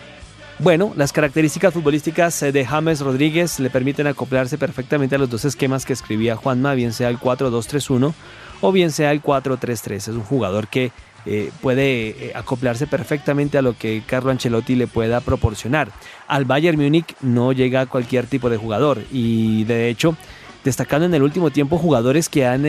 Bueno, 0.59 0.93
las 0.97 1.13
características 1.13 1.75
futbolísticas 1.75 2.41
eh, 2.43 2.53
de 2.53 2.65
James 2.65 3.01
Rodríguez 3.01 3.59
le 3.59 3.71
permiten 3.71 4.07
acoplarse 4.07 4.59
perfectamente 4.59 5.17
a 5.17 5.19
los 5.19 5.29
dos 5.29 5.45
esquemas 5.45 5.85
que 5.85 5.93
escribía 5.93 6.37
Juanma, 6.37 6.75
bien 6.75 6.93
sea 6.93 7.09
el 7.09 7.19
4-2-3-1 7.19 8.13
o 8.61 8.73
bien 8.73 8.93
sea 8.93 9.11
el 9.11 9.23
4-3-3. 9.23 9.95
Es 9.95 10.09
un 10.09 10.23
jugador 10.23 10.69
que 10.69 10.93
eh, 11.27 11.51
puede 11.61 12.09
eh, 12.09 12.33
acoplarse 12.35 12.87
perfectamente 12.87 13.59
a 13.59 13.63
lo 13.63 13.77
que 13.77 14.03
Carlo 14.07 14.31
Ancelotti 14.31 14.75
le 14.75 14.87
pueda 14.87 15.21
proporcionar. 15.21 15.91
Al 16.29 16.45
Bayern 16.45 16.81
Múnich 16.81 17.15
no 17.21 17.53
llega 17.53 17.87
cualquier 17.87 18.27
tipo 18.27 18.51
de 18.51 18.57
jugador 18.57 19.03
y 19.13 19.65
de 19.65 19.89
hecho 19.89 20.17
destacando 20.65 21.07
en 21.07 21.15
el 21.15 21.23
último 21.23 21.51
tiempo 21.51 21.79
jugadores 21.79 22.29
que 22.29 22.47
han 22.47 22.65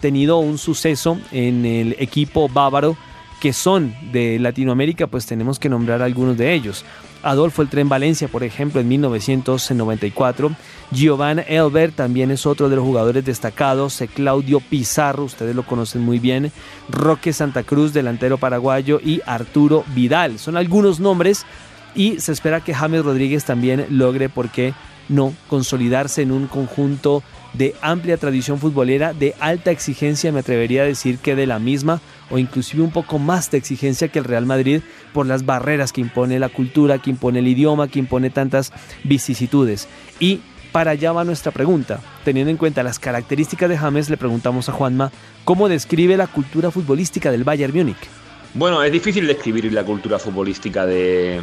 tenido 0.00 0.38
un 0.38 0.58
suceso 0.58 1.18
en 1.32 1.64
el 1.64 1.96
equipo 1.98 2.48
bávaro 2.48 2.98
que 3.40 3.52
son 3.52 3.94
de 4.12 4.38
Latinoamérica, 4.38 5.06
pues 5.06 5.26
tenemos 5.26 5.58
que 5.58 5.68
nombrar 5.68 6.02
algunos 6.02 6.36
de 6.36 6.54
ellos. 6.54 6.84
Adolfo 7.24 7.62
el 7.62 7.68
Tren 7.68 7.88
Valencia, 7.88 8.28
por 8.28 8.44
ejemplo, 8.44 8.80
en 8.80 8.88
1994. 8.88 10.52
Giovanni 10.90 11.42
Elbert 11.48 11.96
también 11.96 12.30
es 12.30 12.46
otro 12.46 12.68
de 12.68 12.76
los 12.76 12.84
jugadores 12.84 13.24
destacados. 13.24 14.00
Eh, 14.00 14.08
Claudio 14.08 14.60
Pizarro, 14.60 15.24
ustedes 15.24 15.56
lo 15.56 15.64
conocen 15.64 16.02
muy 16.02 16.18
bien. 16.18 16.52
Roque 16.88 17.32
Santa 17.32 17.62
Cruz, 17.62 17.92
delantero 17.92 18.38
paraguayo. 18.38 19.00
Y 19.02 19.20
Arturo 19.26 19.84
Vidal. 19.94 20.38
Son 20.38 20.56
algunos 20.56 21.00
nombres 21.00 21.44
y 21.94 22.20
se 22.20 22.32
espera 22.32 22.60
que 22.60 22.74
James 22.74 23.04
Rodríguez 23.04 23.44
también 23.44 23.86
logre, 23.90 24.28
¿por 24.28 24.50
qué 24.50 24.74
no?, 25.08 25.34
consolidarse 25.48 26.22
en 26.22 26.32
un 26.32 26.46
conjunto 26.46 27.22
de 27.54 27.74
amplia 27.80 28.16
tradición 28.16 28.58
futbolera, 28.58 29.12
de 29.12 29.34
alta 29.40 29.70
exigencia, 29.70 30.32
me 30.32 30.40
atrevería 30.40 30.82
a 30.82 30.86
decir 30.86 31.18
que 31.18 31.36
de 31.36 31.46
la 31.46 31.58
misma 31.58 32.00
o 32.30 32.38
inclusive 32.38 32.82
un 32.82 32.90
poco 32.90 33.18
más 33.18 33.50
de 33.50 33.58
exigencia 33.58 34.08
que 34.08 34.18
el 34.18 34.24
Real 34.24 34.46
Madrid 34.46 34.80
por 35.12 35.26
las 35.26 35.46
barreras 35.46 35.92
que 35.92 36.00
impone 36.00 36.38
la 36.38 36.48
cultura, 36.48 36.98
que 36.98 37.10
impone 37.10 37.38
el 37.38 37.48
idioma, 37.48 37.88
que 37.88 37.98
impone 37.98 38.30
tantas 38.30 38.72
vicisitudes. 39.04 39.88
Y 40.18 40.40
para 40.72 40.92
allá 40.92 41.12
va 41.12 41.24
nuestra 41.24 41.52
pregunta. 41.52 42.00
Teniendo 42.24 42.50
en 42.50 42.56
cuenta 42.56 42.82
las 42.82 42.98
características 42.98 43.68
de 43.68 43.78
James, 43.78 44.10
le 44.10 44.16
preguntamos 44.16 44.68
a 44.68 44.72
Juanma 44.72 45.12
cómo 45.44 45.68
describe 45.68 46.16
la 46.16 46.26
cultura 46.26 46.70
futbolística 46.70 47.30
del 47.30 47.44
Bayern 47.44 47.72
Múnich. 47.72 48.23
Bueno, 48.56 48.84
es 48.84 48.92
difícil 48.92 49.26
describir 49.26 49.72
la 49.72 49.82
cultura 49.82 50.16
futbolística 50.16 50.86
de, 50.86 51.42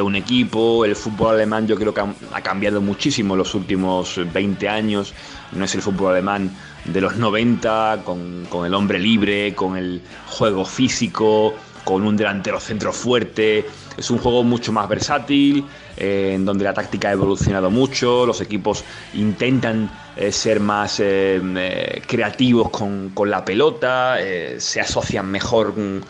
un 0.00 0.14
equipo. 0.14 0.84
El 0.84 0.94
fútbol 0.94 1.34
alemán 1.34 1.66
yo 1.66 1.74
creo 1.74 1.92
que 1.92 2.00
ha, 2.00 2.40
cambiado 2.42 2.80
muchísimo 2.80 3.34
en 3.34 3.38
los 3.38 3.56
últimos 3.56 4.20
20 4.32 4.68
años. 4.68 5.14
No 5.50 5.64
es 5.64 5.74
el 5.74 5.82
fútbol 5.82 6.12
alemán 6.12 6.52
de 6.84 7.00
los 7.00 7.16
90, 7.16 8.02
con, 8.04 8.46
el 8.64 8.72
hombre 8.72 9.00
libre, 9.00 9.52
con 9.56 9.76
el 9.76 10.00
juego 10.28 10.64
físico, 10.64 11.54
con 11.82 12.06
un 12.06 12.16
delantero 12.16 12.60
centro 12.60 12.92
fuerte. 12.92 13.66
Es 13.96 14.08
un 14.10 14.18
juego 14.18 14.44
mucho 14.44 14.70
más 14.70 14.88
versátil, 14.88 15.64
eh, 15.96 16.34
en 16.34 16.44
donde 16.44 16.62
la 16.62 16.72
táctica 16.72 17.08
ha 17.08 17.12
evolucionado 17.12 17.68
mucho, 17.68 18.26
los 18.26 18.40
equipos 18.40 18.84
intentan 19.14 19.90
eh, 20.16 20.30
ser 20.30 20.60
más 20.60 21.00
eh, 21.00 22.00
creativos 22.06 22.70
con, 22.70 23.10
con, 23.10 23.28
la 23.28 23.44
pelota, 23.44 24.18
se 24.58 24.80
asocian 24.80 25.26
mejor 25.30 25.74
con 25.74 26.04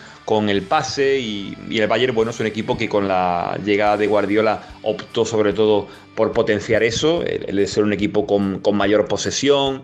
el 0.48 0.62
pase 0.62 1.18
y, 1.18 1.56
el 1.70 1.86
Bayern 1.86 2.14
bueno 2.14 2.30
es 2.30 2.40
un 2.40 2.46
equipo 2.46 2.76
que 2.76 2.88
con 2.88 3.08
la 3.08 3.58
llegada 3.64 3.96
de 3.96 4.06
Guardiola 4.06 4.62
optó 4.82 5.24
sobre 5.24 5.52
todo 5.52 5.86
por 6.14 6.32
potenciar 6.32 6.82
eso, 6.82 7.22
el, 7.22 7.56
de 7.56 7.66
ser 7.66 7.84
un 7.84 7.92
equipo 7.92 8.26
con, 8.26 8.60
mayor 8.72 9.06
posesión, 9.06 9.82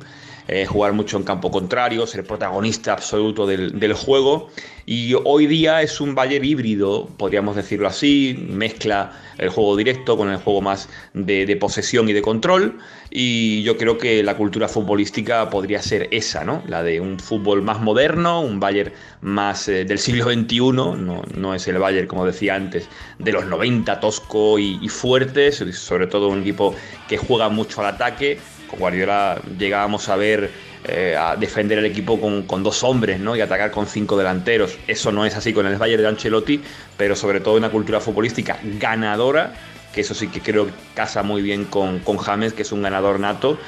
eh, 0.52 0.66
jugar 0.66 0.92
mucho 0.92 1.16
en 1.16 1.22
campo 1.22 1.48
contrario, 1.52 2.08
ser 2.08 2.24
protagonista 2.24 2.92
absoluto 2.92 3.46
del, 3.46 3.78
del, 3.78 3.94
juego 3.94 4.50
y 4.84 5.14
hoy 5.24 5.46
día 5.46 5.82
es 5.82 6.00
un 6.00 6.16
Bayern 6.16 6.44
híbrido, 6.44 7.06
podríamos 7.16 7.54
decirlo 7.54 7.86
así, 7.86 8.36
mezcla 8.50 9.12
el 9.38 9.48
juego 9.48 9.76
directo 9.76 10.16
con 10.16 10.28
el 10.28 10.38
juego 10.38 10.60
más 10.60 10.88
de, 11.14 11.56
posesión 11.56 12.08
y 12.08 12.12
de 12.12 12.22
control. 12.22 12.78
Y 13.08 13.62
yo 13.62 13.76
creo 13.76 13.98
que 13.98 14.24
la 14.24 14.36
cultura 14.36 14.66
futbolística 14.66 15.48
podría 15.48 15.80
ser 15.80 16.08
esa, 16.10 16.44
¿no? 16.44 16.64
La 16.66 16.82
de 16.82 17.00
un 17.00 17.20
fútbol 17.20 17.62
más 17.62 17.80
moderno, 17.80 18.40
un 18.40 18.58
Bayern 18.58 18.92
más 19.20 19.68
eh, 19.68 19.84
del 19.84 20.00
siglo 20.00 20.24
XXI, 20.24 20.58
no, 20.72 20.96
no, 20.96 21.54
es 21.54 21.68
el 21.68 21.78
Bayern, 21.78 22.08
como 22.08 22.26
decía 22.26 22.56
antes, 22.56 22.88
de 23.20 23.30
los 23.30 23.46
90, 23.46 24.00
tosco 24.00 24.58
y, 24.58 24.80
y 24.82 24.88
fuerte, 24.88 25.52
sobre 25.52 26.08
todo 26.08 26.30
un 26.30 26.40
equipo 26.40 26.74
que 27.08 27.16
juega 27.16 27.48
mucho 27.48 27.80
al 27.80 27.94
ataque. 27.94 28.40
Con 28.70 28.78
Guardiola 28.78 29.40
llegábamos 29.58 30.08
a 30.08 30.16
ver 30.16 30.50
eh, 30.84 31.14
a 31.14 31.36
defender 31.36 31.78
el 31.78 31.84
equipo 31.84 32.18
con, 32.18 32.62
dos 32.62 32.82
hombres 32.82 33.20
¿no? 33.20 33.36
y 33.36 33.40
atacar 33.42 33.70
con 33.70 33.86
cinco 33.86 34.16
delanteros. 34.16 34.78
Eso 34.86 35.12
no 35.12 35.26
es 35.26 35.36
así 35.36 35.52
con 35.52 35.66
el 35.66 35.76
Bayern 35.76 36.02
de 36.02 36.08
Ancelotti, 36.08 36.62
pero 36.96 37.14
sobre 37.16 37.40
todo 37.40 37.56
una 37.56 37.70
cultura 37.70 38.00
futbolística 38.00 38.58
ganadora, 38.78 39.52
que 39.92 40.00
eso 40.00 40.14
sí 40.14 40.28
que 40.28 40.40
creo 40.40 40.66
que 40.66 40.72
casa 40.94 41.22
muy 41.22 41.42
bien 41.42 41.66
con, 41.66 41.98
con 41.98 42.16
James, 42.16 42.54
que 42.54 42.62
es 42.62 42.72
un 42.72 42.80
ganador 42.80 43.20
nato, 43.20 43.58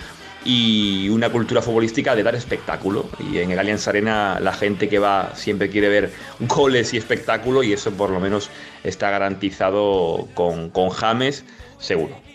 y 0.45 1.09
una 1.11 1.31
cultura 1.31 1.61
futbolística 1.61 2.17
de 2.17 2.23
dar 2.23 2.35
espectáculo. 2.35 3.09
Y 3.31 3.39
en 3.39 3.51
el 3.51 3.59
Allianz 3.59 3.87
Arena 3.89 4.39
la 4.41 4.53
gente 4.53 4.89
que 4.89 4.99
va 4.99 5.33
siempre 5.35 5.69
quiere 5.69 5.89
ver 5.89 6.13
goles 6.41 6.95
y 6.95 6.97
espectáculo, 6.97 7.63
y 7.63 7.75
eso 7.75 7.91
por 7.93 8.11
lo 8.11 8.21
menos 8.21 8.49
está 8.85 9.11
garantizado 9.11 10.29
con, 10.35 10.71
con 10.71 10.89
James, 10.89 11.45
seguro. 11.79 12.32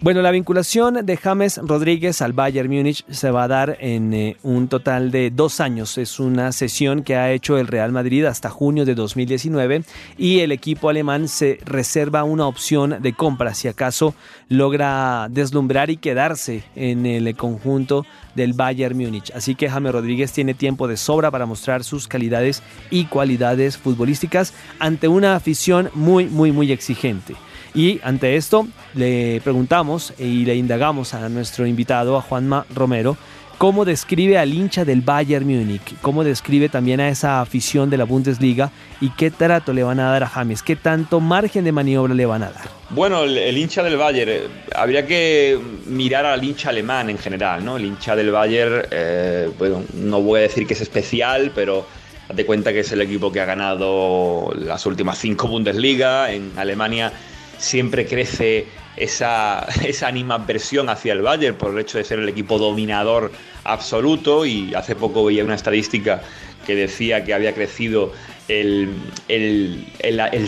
Bueno, 0.00 0.22
la 0.22 0.30
vinculación 0.30 1.04
de 1.04 1.16
James 1.16 1.58
Rodríguez 1.60 2.22
al 2.22 2.32
Bayern 2.32 2.70
Múnich 2.70 3.04
se 3.10 3.32
va 3.32 3.42
a 3.42 3.48
dar 3.48 3.76
en 3.80 4.14
eh, 4.14 4.36
un 4.44 4.68
total 4.68 5.10
de 5.10 5.32
dos 5.32 5.58
años. 5.58 5.98
Es 5.98 6.20
una 6.20 6.52
sesión 6.52 7.02
que 7.02 7.16
ha 7.16 7.32
hecho 7.32 7.58
el 7.58 7.66
Real 7.66 7.90
Madrid 7.90 8.24
hasta 8.24 8.48
junio 8.48 8.84
de 8.84 8.94
2019 8.94 9.82
y 10.16 10.38
el 10.38 10.52
equipo 10.52 10.88
alemán 10.88 11.26
se 11.26 11.58
reserva 11.64 12.22
una 12.22 12.46
opción 12.46 12.98
de 13.00 13.12
compra 13.12 13.54
si 13.54 13.66
acaso 13.66 14.14
logra 14.48 15.26
deslumbrar 15.32 15.90
y 15.90 15.96
quedarse 15.96 16.62
en 16.76 17.04
el 17.04 17.34
conjunto 17.34 18.06
del 18.36 18.52
Bayern 18.52 18.96
Múnich. 18.96 19.32
Así 19.32 19.56
que 19.56 19.68
James 19.68 19.92
Rodríguez 19.92 20.30
tiene 20.30 20.54
tiempo 20.54 20.86
de 20.86 20.96
sobra 20.96 21.32
para 21.32 21.44
mostrar 21.44 21.82
sus 21.82 22.06
calidades 22.06 22.62
y 22.90 23.06
cualidades 23.06 23.76
futbolísticas 23.76 24.54
ante 24.78 25.08
una 25.08 25.34
afición 25.34 25.90
muy, 25.92 26.26
muy, 26.26 26.52
muy 26.52 26.70
exigente. 26.70 27.34
Y 27.74 28.00
ante 28.02 28.36
esto 28.36 28.66
le 28.94 29.40
preguntamos 29.42 30.12
y 30.18 30.44
le 30.44 30.56
indagamos 30.56 31.14
a 31.14 31.28
nuestro 31.28 31.66
invitado, 31.66 32.16
a 32.16 32.22
Juanma 32.22 32.66
Romero, 32.74 33.16
cómo 33.58 33.84
describe 33.84 34.38
al 34.38 34.54
hincha 34.54 34.84
del 34.84 35.02
Bayern 35.02 35.44
Múnich, 35.44 35.96
cómo 36.00 36.22
describe 36.22 36.68
también 36.68 37.00
a 37.00 37.08
esa 37.08 37.40
afición 37.40 37.90
de 37.90 37.96
la 37.96 38.04
Bundesliga 38.04 38.70
y 39.00 39.10
qué 39.10 39.32
trato 39.32 39.72
le 39.72 39.82
van 39.82 39.98
a 39.98 40.12
dar 40.12 40.22
a 40.22 40.28
James, 40.28 40.62
qué 40.62 40.76
tanto 40.76 41.18
margen 41.18 41.64
de 41.64 41.72
maniobra 41.72 42.14
le 42.14 42.24
van 42.24 42.44
a 42.44 42.50
dar. 42.50 42.68
Bueno, 42.90 43.24
el, 43.24 43.58
hincha 43.58 43.82
del 43.82 43.96
Bayern, 43.96 44.30
eh, 44.30 44.42
habría 44.74 45.04
que 45.04 45.58
mirar 45.86 46.24
al 46.24 46.42
hincha 46.42 46.70
alemán 46.70 47.10
en 47.10 47.18
general, 47.18 47.64
¿no? 47.64 47.76
El 47.76 47.84
hincha 47.84 48.14
del 48.14 48.30
Bayern, 48.30 48.82
eh, 48.92 49.50
bueno, 49.58 49.82
no 49.94 50.22
voy 50.22 50.38
a 50.38 50.42
decir 50.44 50.66
que 50.66 50.74
es 50.74 50.80
especial, 50.80 51.50
pero 51.54 51.84
date 52.28 52.46
cuenta 52.46 52.72
que 52.72 52.80
es 52.80 52.92
el 52.92 53.00
equipo 53.02 53.32
que 53.32 53.40
ha 53.40 53.44
ganado 53.44 54.52
las 54.56 54.86
últimas 54.86 55.18
cinco 55.18 55.48
Bundesliga 55.48 56.30
en 56.30 56.52
Alemania 56.56 57.12
siempre 57.58 58.06
crece 58.06 58.66
esa, 58.96 59.66
esa 59.84 60.08
animadversión 60.08 60.88
hacia 60.88 61.12
el 61.12 61.22
Bayern 61.22 61.56
por 61.56 61.72
el 61.72 61.80
hecho 61.80 61.98
de 61.98 62.04
ser 62.04 62.18
el 62.18 62.28
equipo 62.28 62.58
dominador 62.58 63.30
absoluto 63.64 64.46
y 64.46 64.74
hace 64.74 64.96
poco 64.96 65.24
veía 65.24 65.44
una 65.44 65.54
estadística 65.54 66.22
que 66.66 66.74
decía 66.74 67.24
que 67.24 67.32
había 67.32 67.54
crecido 67.54 68.12
el, 68.48 68.94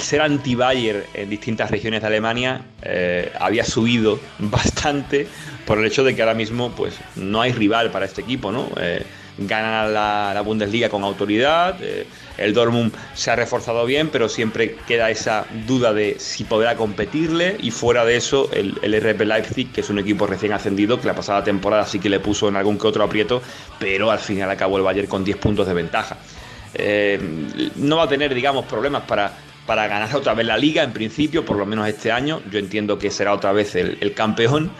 ser 0.01 0.21
anti-Bayern 0.21 1.03
en 1.15 1.31
distintas 1.31 1.71
regiones 1.71 2.01
de 2.01 2.07
Alemania 2.07 2.63
eh, 2.83 3.33
había 3.39 3.65
subido 3.65 4.19
bastante 4.39 5.27
por 5.67 5.79
el 5.79 5.87
hecho 5.87 6.05
de 6.05 6.15
que 6.15 6.23
ahora 6.23 6.35
mismo 6.35 6.71
pues 6.73 6.95
no 7.17 7.41
hay 7.41 7.53
rival 7.53 7.91
para 7.91 8.07
este 8.07 8.23
equipo, 8.23 8.53
¿no? 8.53 8.71
Eh, 8.81 9.05
gana 9.41 9.87
la, 9.87 10.41
Bundesliga 10.43 10.89
con 10.89 11.03
autoridad, 11.03 11.77
eh, 11.81 12.07
el 12.37 12.55
Dortmund 12.55 12.93
se 13.15 13.31
ha 13.31 13.37
reforzado 13.37 13.85
bien, 13.87 14.09
pero 14.09 14.29
siempre 14.29 14.77
queda 14.87 15.11
esa 15.11 15.47
duda 15.67 15.93
de 15.93 16.17
si 16.19 16.45
podrá 16.45 16.77
competirle 16.77 17.57
y 17.61 17.71
fuera 17.71 18.05
de 18.05 18.17
eso 18.17 18.51
el, 18.53 18.79
el 18.83 19.01
RB 19.01 19.23
Leipzig, 19.23 19.73
que 19.73 19.81
es 19.81 19.91
un 19.91 19.99
equipo 19.99 20.27
recién 20.27 20.53
ascendido, 20.53 21.01
que 21.01 21.07
la 21.07 21.15
pasada 21.15 21.43
temporada 21.43 21.87
sí 21.87 21.99
que 21.99 22.09
le 22.09 22.21
puso 22.21 22.49
en 22.49 22.57
algún 22.57 22.79
que 22.79 22.87
otro 22.87 23.03
aprieto, 23.03 23.43
pero 23.79 24.11
al 24.11 24.19
final 24.19 24.51
acabó 24.51 24.77
el 24.77 24.83
Bayern 24.83 25.09
con 25.09 25.25
10 25.25 25.37
puntos 25.39 25.67
de 25.67 25.75
ventaja. 25.75 26.19
Eh, 26.75 27.19
no 27.77 27.97
va 27.97 28.05
a 28.05 28.09
tener, 28.09 28.35
digamos, 28.35 28.67
problemas 28.67 29.03
para, 29.03 29.33
para 29.67 29.89
ganar 29.89 30.15
otra 30.15 30.35
vez 30.35 30.47
la 30.47 30.57
liga, 30.57 30.83
en 30.83 30.93
principio, 30.93 31.45
por 31.45 31.57
lo 31.57 31.67
menos 31.67 31.89
este 31.89 32.13
año. 32.13 32.41
Yo 32.51 32.59
entiendo 32.59 32.99
que 32.99 33.11
será 33.11 33.35
otra 33.35 33.53
vez 33.53 33.75
el 33.75 34.15
campeón 34.15 34.71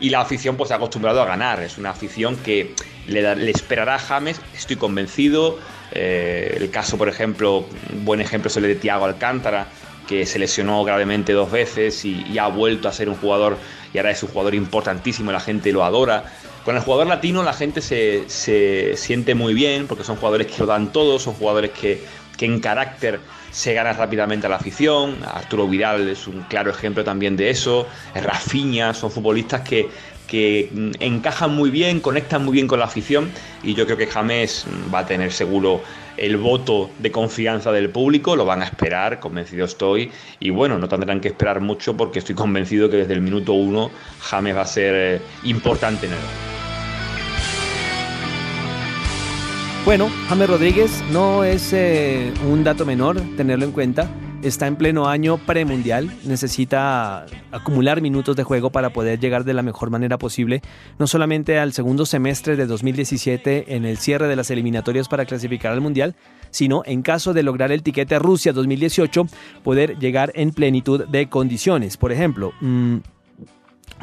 y 0.00 0.10
la 0.10 0.20
afición 0.20 0.56
pues 0.56 0.68
se 0.68 0.74
ha 0.74 0.76
acostumbrado 0.76 1.20
a 1.22 1.26
ganar. 1.26 1.62
Es 1.62 1.78
una 1.78 1.90
afición 1.90 2.36
que 2.36 2.74
le, 3.06 3.50
esperará 3.50 3.96
a 3.96 3.98
James, 3.98 4.40
estoy 4.54 4.76
convencido. 4.76 5.58
Eh, 5.92 6.56
el 6.58 6.70
caso, 6.70 6.96
por 6.96 7.08
ejemplo, 7.08 7.66
buen 8.04 8.20
ejemplo 8.20 8.48
es 8.48 8.56
el 8.56 8.64
de 8.64 8.74
Tiago 8.74 9.04
Alcántara, 9.04 9.66
que 10.08 10.26
se 10.26 10.38
lesionó 10.38 10.82
gravemente 10.84 11.32
dos 11.32 11.50
veces 11.50 12.04
y, 12.04 12.38
ha 12.38 12.48
vuelto 12.48 12.88
a 12.88 12.92
ser 12.92 13.08
un 13.08 13.16
jugador 13.16 13.58
y 13.92 13.98
ahora 13.98 14.10
es 14.10 14.22
un 14.22 14.30
jugador 14.30 14.54
importantísimo, 14.54 15.30
la 15.32 15.40
gente 15.40 15.72
lo 15.72 15.84
adora. 15.84 16.24
Con 16.64 16.76
el 16.76 16.82
jugador 16.82 17.06
latino 17.06 17.42
la 17.42 17.52
gente 17.52 17.80
se, 17.80 18.24
se 18.28 18.96
siente 18.96 19.34
muy 19.34 19.54
bien 19.54 19.86
porque 19.86 20.04
son 20.04 20.16
jugadores 20.16 20.46
que 20.46 20.58
lo 20.58 20.66
dan 20.66 20.92
todo, 20.92 21.18
son 21.18 21.34
jugadores 21.34 21.70
que, 21.70 22.04
que 22.36 22.46
en 22.46 22.60
carácter 22.60 23.20
se 23.50 23.74
gana 23.74 23.92
rápidamente 23.92 24.46
a 24.46 24.50
la 24.50 24.56
afición. 24.56 25.16
Arturo 25.24 25.66
Vidal 25.66 26.08
es 26.08 26.26
un 26.26 26.42
claro 26.42 26.70
ejemplo 26.70 27.04
también 27.04 27.36
de 27.36 27.50
eso. 27.50 27.86
Rafinha, 28.14 28.94
son 28.94 29.10
futbolistas 29.10 29.62
que, 29.62 29.88
que 30.26 30.70
encajan 31.00 31.54
muy 31.54 31.70
bien, 31.70 32.00
conectan 32.00 32.44
muy 32.44 32.52
bien 32.52 32.68
con 32.68 32.78
la 32.78 32.84
afición 32.84 33.30
y 33.62 33.74
yo 33.74 33.84
creo 33.84 33.96
que 33.96 34.06
James 34.06 34.64
va 34.94 35.00
a 35.00 35.06
tener 35.06 35.32
seguro 35.32 35.82
el 36.16 36.36
voto 36.36 36.90
de 36.98 37.10
confianza 37.10 37.72
del 37.72 37.90
público, 37.90 38.36
lo 38.36 38.44
van 38.44 38.62
a 38.62 38.66
esperar, 38.66 39.20
convencido 39.20 39.64
estoy, 39.64 40.12
y 40.38 40.50
bueno, 40.50 40.78
no 40.78 40.86
tendrán 40.86 41.20
que 41.20 41.28
esperar 41.28 41.60
mucho 41.60 41.96
porque 41.96 42.18
estoy 42.18 42.34
convencido 42.34 42.90
que 42.90 42.98
desde 42.98 43.14
el 43.14 43.22
minuto 43.22 43.54
uno 43.54 43.90
James 44.20 44.54
va 44.54 44.62
a 44.62 44.66
ser 44.66 44.94
eh, 44.94 45.22
importante 45.44 46.06
en 46.06 46.12
el... 46.12 46.49
Bueno, 49.84 50.08
James 50.28 50.48
Rodríguez 50.48 51.02
no 51.10 51.42
es 51.42 51.72
eh, 51.72 52.32
un 52.48 52.64
dato 52.64 52.84
menor 52.84 53.20
tenerlo 53.36 53.64
en 53.64 53.72
cuenta 53.72 54.10
está 54.42 54.66
en 54.66 54.76
pleno 54.76 55.08
año 55.08 55.38
premundial, 55.38 56.10
necesita 56.24 57.26
acumular 57.50 58.00
minutos 58.00 58.36
de 58.36 58.44
juego 58.44 58.70
para 58.70 58.90
poder 58.90 59.20
llegar 59.20 59.44
de 59.44 59.54
la 59.54 59.62
mejor 59.62 59.90
manera 59.90 60.18
posible, 60.18 60.62
no 60.98 61.06
solamente 61.06 61.58
al 61.58 61.72
segundo 61.72 62.06
semestre 62.06 62.56
de 62.56 62.66
2017 62.66 63.76
en 63.76 63.84
el 63.84 63.98
cierre 63.98 64.28
de 64.28 64.36
las 64.36 64.50
eliminatorias 64.50 65.08
para 65.08 65.26
clasificar 65.26 65.72
al 65.72 65.80
Mundial, 65.80 66.14
sino 66.50 66.82
en 66.86 67.02
caso 67.02 67.34
de 67.34 67.42
lograr 67.42 67.72
el 67.72 67.82
tiquete 67.82 68.14
a 68.14 68.18
Rusia 68.18 68.52
2018, 68.52 69.26
poder 69.62 69.98
llegar 69.98 70.32
en 70.34 70.52
plenitud 70.52 71.06
de 71.06 71.28
condiciones. 71.28 71.96
Por 71.96 72.12
ejemplo, 72.12 72.52
mm, 72.60 72.96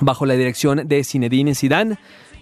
bajo 0.01 0.25
la 0.25 0.35
dirección 0.35 0.87
de 0.87 1.03
Zinedine 1.03 1.55
Zidane, 1.55 1.97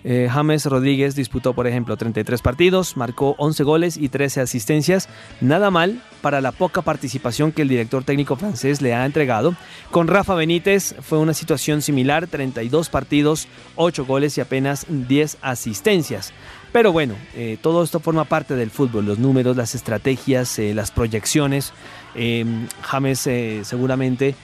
eh, 0.08 0.30
James 0.32 0.64
Rodríguez 0.68 1.16
disputó, 1.16 1.54
por 1.54 1.66
ejemplo, 1.66 1.98
33 1.98 2.40
partidos, 2.44 2.96
marcó 2.96 3.34
11 3.40 3.64
goles 3.64 3.98
y 3.98 4.10
13 4.10 4.42
asistencias. 4.42 5.10
Nada 5.42 5.72
mal 5.72 6.00
para 6.22 6.42
la 6.42 6.52
poca 6.52 6.84
participación 6.84 7.52
que 7.52 7.64
el 7.64 7.70
director 7.70 8.04
técnico 8.04 8.36
francés 8.36 8.84
le 8.84 8.94
ha 8.94 9.04
entregado. 9.04 9.56
Con 9.90 10.08
Rafa 10.08 10.36
Benítez 10.36 10.96
fue 11.02 11.18
una 11.18 11.34
situación 11.34 11.82
similar, 11.82 12.28
32 12.28 12.90
partidos, 12.90 13.48
8 13.78 14.06
goles 14.06 14.38
y 14.38 14.42
apenas 14.42 14.86
10 14.88 15.40
asistencias. 15.42 16.34
Pero 16.72 16.92
bueno, 16.92 17.16
eh, 17.34 17.58
todo 17.60 17.84
esto 17.84 18.00
forma 18.00 18.26
parte 18.26 18.56
del 18.56 18.70
fútbol, 18.70 19.08
los 19.08 19.18
números, 19.18 19.58
las 19.58 19.74
estrategias, 19.74 20.60
eh, 20.60 20.76
las 20.76 20.92
proyecciones. 20.92 21.74
James 22.84 23.30
seguramente 23.64 24.36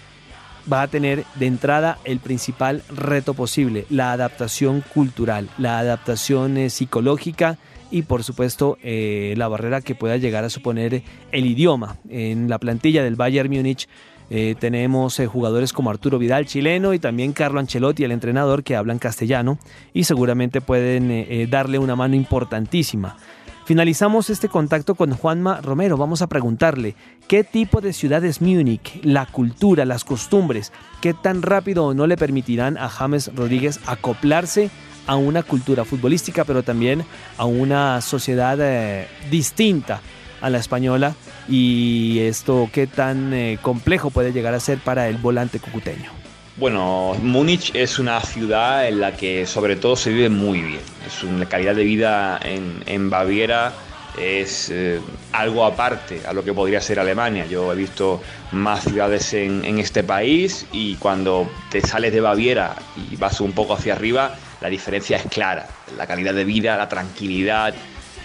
va 0.71 0.81
a 0.81 0.87
tener 0.87 1.25
de 1.35 1.45
entrada 1.45 1.97
el 2.03 2.19
principal 2.19 2.83
reto 2.89 3.33
posible, 3.33 3.85
la 3.89 4.11
adaptación 4.11 4.83
cultural, 4.93 5.49
la 5.57 5.79
adaptación 5.79 6.57
eh, 6.57 6.69
psicológica 6.69 7.57
y 7.89 8.03
por 8.03 8.23
supuesto 8.23 8.77
eh, 8.83 9.33
la 9.37 9.47
barrera 9.47 9.81
que 9.81 9.95
pueda 9.95 10.17
llegar 10.17 10.43
a 10.43 10.49
suponer 10.49 11.03
el 11.31 11.45
idioma. 11.45 11.97
En 12.09 12.49
la 12.49 12.59
plantilla 12.59 13.03
del 13.03 13.15
Bayern 13.15 13.51
Múnich 13.51 13.87
eh, 14.29 14.55
tenemos 14.57 15.21
jugadores 15.27 15.73
como 15.73 15.89
Arturo 15.89 16.17
Vidal, 16.17 16.45
chileno, 16.45 16.93
y 16.93 16.99
también 16.99 17.33
Carlo 17.33 17.59
Ancelotti, 17.59 18.05
el 18.05 18.13
entrenador, 18.13 18.63
que 18.63 18.77
hablan 18.77 18.97
castellano 18.97 19.59
y 19.93 20.05
seguramente 20.05 20.61
pueden 20.61 21.49
darle 21.49 21.79
una 21.79 21.97
mano 21.97 22.15
importantísima. 22.15 23.17
Finalizamos 23.65 24.29
este 24.29 24.49
contacto 24.49 24.95
con 24.95 25.13
Juanma 25.13 25.61
Romero. 25.61 25.95
Vamos 25.95 26.21
a 26.21 26.27
preguntarle 26.27 26.95
qué 27.27 27.43
tipo 27.43 27.79
de 27.79 27.93
ciudad 27.93 28.25
es 28.25 28.41
Múnich, 28.41 28.99
la 29.03 29.27
cultura, 29.27 29.85
las 29.85 30.03
costumbres, 30.03 30.73
qué 30.99 31.13
tan 31.13 31.41
rápido 31.41 31.93
no 31.93 32.07
le 32.07 32.17
permitirán 32.17 32.77
a 32.77 32.89
James 32.89 33.31
Rodríguez 33.35 33.79
acoplarse 33.85 34.71
a 35.07 35.15
una 35.15 35.43
cultura 35.43 35.85
futbolística, 35.85 36.43
pero 36.43 36.63
también 36.63 37.05
a 37.37 37.45
una 37.45 38.01
sociedad 38.01 38.57
eh, 38.59 39.07
distinta 39.29 40.01
a 40.41 40.49
la 40.49 40.57
española 40.57 41.15
y 41.47 42.19
esto 42.19 42.67
qué 42.73 42.87
tan 42.87 43.33
eh, 43.33 43.59
complejo 43.61 44.09
puede 44.09 44.33
llegar 44.33 44.55
a 44.55 44.59
ser 44.59 44.79
para 44.79 45.07
el 45.07 45.17
volante 45.17 45.59
cucuteño. 45.59 46.20
Bueno, 46.61 47.15
Múnich 47.23 47.73
es 47.73 47.97
una 47.97 48.21
ciudad 48.21 48.87
en 48.87 48.99
la 48.99 49.17
que 49.17 49.47
sobre 49.47 49.75
todo 49.77 49.95
se 49.95 50.11
vive 50.11 50.29
muy 50.29 50.61
bien. 50.61 50.81
Es 51.07 51.23
una 51.23 51.49
calidad 51.49 51.73
de 51.73 51.83
vida 51.83 52.39
en, 52.43 53.09
Baviera 53.09 53.73
es 54.15 54.69
eh, 54.69 55.01
algo 55.31 55.65
aparte 55.65 56.21
a 56.23 56.33
lo 56.33 56.43
que 56.43 56.53
podría 56.53 56.79
ser 56.79 56.99
Alemania. 56.99 57.47
Yo 57.47 57.73
he 57.73 57.75
visto 57.75 58.21
más 58.51 58.83
ciudades 58.83 59.33
en, 59.33 59.79
este 59.79 60.03
país 60.03 60.67
y 60.71 60.97
cuando 60.97 61.49
te 61.71 61.81
sales 61.81 62.13
de 62.13 62.21
Baviera 62.21 62.75
y 63.09 63.15
vas 63.15 63.41
un 63.41 63.53
poco 63.53 63.73
hacia 63.73 63.93
arriba, 63.93 64.35
la 64.61 64.69
diferencia 64.69 65.17
es 65.17 65.23
clara. 65.31 65.67
La 65.97 66.05
calidad 66.05 66.35
de 66.35 66.43
vida, 66.43 66.77
la 66.77 66.87
tranquilidad, 66.87 67.73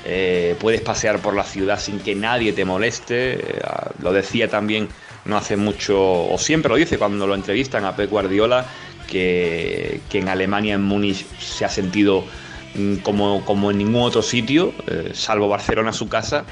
eh, 0.05 0.57
puedes 0.61 0.83
pasear 0.83 1.20
por 1.20 1.35
la 1.35 1.44
ciudad 1.44 1.81
sin 1.81 2.01
que 2.01 2.14
nadie 2.14 2.53
te 2.53 2.66
moleste. 2.66 3.33
Eh, 3.33 3.62
lo 4.03 4.12
decía 4.12 4.46
también 4.51 4.90
no 5.27 5.37
hace 5.37 5.57
mucho, 5.57 5.99
o 5.99 6.39
siempre 6.39 6.69
lo 6.69 6.77
dice 6.77 6.99
cuando 6.99 7.27
lo 7.27 7.35
entrevistan 7.35 7.85
a 7.85 7.97
Pep 7.97 8.11
Guardiola, 8.11 8.67
que, 9.07 10.01
en 10.12 10.29
Alemania, 10.29 10.75
en 10.75 10.83
Múnich, 10.83 11.25
se 11.39 11.65
ha 11.65 11.69
sentido 11.69 12.25
mm, 12.75 12.97
como, 12.97 13.45
como 13.45 13.71
en 13.71 13.79
ningún 13.79 14.03
otro 14.03 14.23
sitio, 14.23 14.73
eh, 14.87 15.11
salvo 15.15 15.49
Barcelona, 15.49 15.93
su 15.93 16.09
casa, 16.09 16.45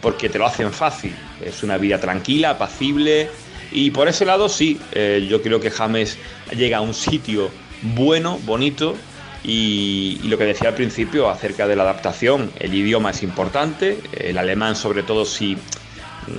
porque 0.00 0.28
te 0.28 0.38
lo 0.38 0.46
hacen 0.46 0.72
fácil. 0.72 1.14
Es 1.44 1.62
una 1.62 1.76
vida 1.76 1.98
tranquila, 2.00 2.50
apacible, 2.50 3.28
y 3.72 3.90
por 3.90 4.08
ese 4.08 4.24
lado 4.24 4.48
sí, 4.48 4.80
eh, 4.92 5.26
yo 5.28 5.42
creo 5.42 5.60
que 5.60 5.70
James 5.70 6.18
llega 6.56 6.78
a 6.78 6.80
un 6.80 6.94
sitio 6.94 7.50
bueno, 7.82 8.38
bonito, 8.44 8.96
y, 9.42 10.20
lo 10.24 10.36
que 10.36 10.44
decía 10.44 10.68
al 10.68 10.74
principio 10.74 11.30
acerca 11.30 11.66
de 11.66 11.76
la 11.76 11.84
adaptación, 11.84 12.50
el 12.58 12.74
idioma 12.74 13.10
es 13.10 13.22
importante, 13.22 13.98
el 14.12 14.36
alemán 14.36 14.76
sobre 14.76 15.02
todo 15.02 15.24
si 15.24 15.56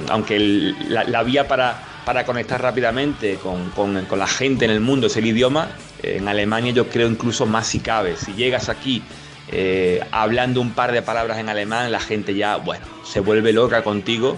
aunque 0.10 0.40
la, 0.88 1.24
vía 1.24 1.48
para, 1.48 1.84
conectar 2.26 2.62
rápidamente 2.62 3.38
con, 3.38 4.08
la 4.18 4.28
gente 4.28 4.66
en 4.66 4.72
el 4.72 4.82
mundo 4.82 5.08
es 5.08 5.18
el 5.18 5.26
idioma, 5.26 5.70
en 6.04 6.28
Alemania 6.28 6.72
yo 6.72 6.88
creo 6.88 7.08
incluso 7.08 7.46
más 7.46 7.68
si 7.68 7.80
cabe. 7.80 8.16
Si 8.18 8.34
llegas 8.34 8.70
aquí 8.70 9.04
eh, 9.52 10.02
hablando 10.12 10.62
un 10.62 10.72
par 10.72 10.92
de 10.92 11.02
palabras 11.02 11.38
en 11.38 11.50
alemán, 11.50 11.92
la 11.92 12.00
gente 12.00 12.34
ya, 12.34 12.58
bueno, 12.58 12.86
se 13.04 13.20
vuelve 13.20 13.54
loca 13.54 13.84
contigo. 13.84 14.38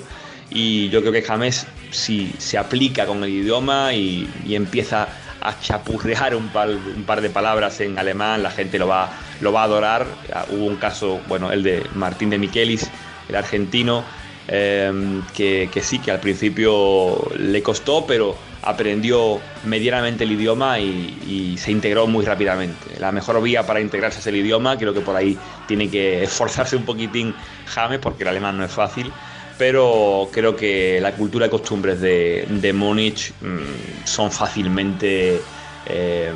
Y 0.50 0.90
yo 0.90 1.02
creo 1.02 1.14
que 1.14 1.22
James, 1.22 1.66
si 1.92 2.34
se 2.38 2.58
aplica 2.58 3.06
con 3.06 3.24
el 3.24 3.30
idioma 3.30 3.94
y, 3.94 4.30
empieza 4.50 5.08
a 5.42 5.60
chapurrear 5.60 6.36
un 6.36 6.50
par, 6.50 6.70
un 6.70 7.04
par, 7.04 7.22
de 7.22 7.30
palabras 7.30 7.82
en 7.82 7.98
alemán, 7.98 8.44
la 8.44 8.52
gente 8.52 8.80
lo 8.80 8.88
va, 8.88 9.12
lo 9.42 9.52
va 9.52 9.62
a 9.62 9.66
adorar. 9.66 10.06
Hubo 10.52 10.66
un 10.66 10.76
caso, 10.78 11.22
bueno, 11.28 11.52
el 11.52 11.64
de 11.64 11.84
Martín 11.96 12.30
de 12.30 12.38
Michelis, 12.38 12.90
el 13.30 13.36
argentino, 13.36 14.04
Em, 14.48 15.22
que, 15.34 15.70
sí, 15.82 16.00
que 16.00 16.12
al 16.12 16.20
principio 16.20 17.18
le 17.38 17.64
costó, 17.64 18.06
pero 18.06 18.36
aprendió 18.62 19.40
medianamente 19.66 20.26
el 20.26 20.34
idioma 20.34 20.80
y, 20.80 21.58
se 21.58 21.72
integró 21.72 22.08
muy 22.08 22.26
rápidamente. 22.26 23.00
La 23.00 23.12
mejor 23.12 23.42
vía 23.42 23.66
para 23.66 23.80
integrarse 23.80 24.20
es 24.20 24.28
el 24.28 24.36
idioma, 24.36 24.78
creo 24.78 24.94
que 24.94 25.00
por 25.00 25.16
ahí 25.16 25.38
tiene 25.66 25.90
que 25.90 26.24
esforzarse 26.24 26.76
un 26.76 26.84
poquitín 26.84 27.34
James, 27.68 28.00
porque 28.00 28.24
el 28.24 28.30
alemán 28.30 28.58
no 28.58 28.66
es 28.66 28.72
fácil, 28.72 29.12
pero 29.58 30.30
creo 30.34 30.58
que 30.58 31.00
la 31.02 31.14
cultura 31.14 31.46
y 31.46 31.50
costumbres 31.50 32.02
de, 32.02 32.46
de 32.50 32.74
Múnich 32.74 33.32
mm, 33.40 34.06
son 34.06 34.30
fácilmente 34.30 35.42
em, 35.86 36.36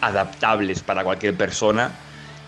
adaptables 0.00 0.82
para 0.82 1.04
cualquier 1.04 1.36
persona 1.36 1.92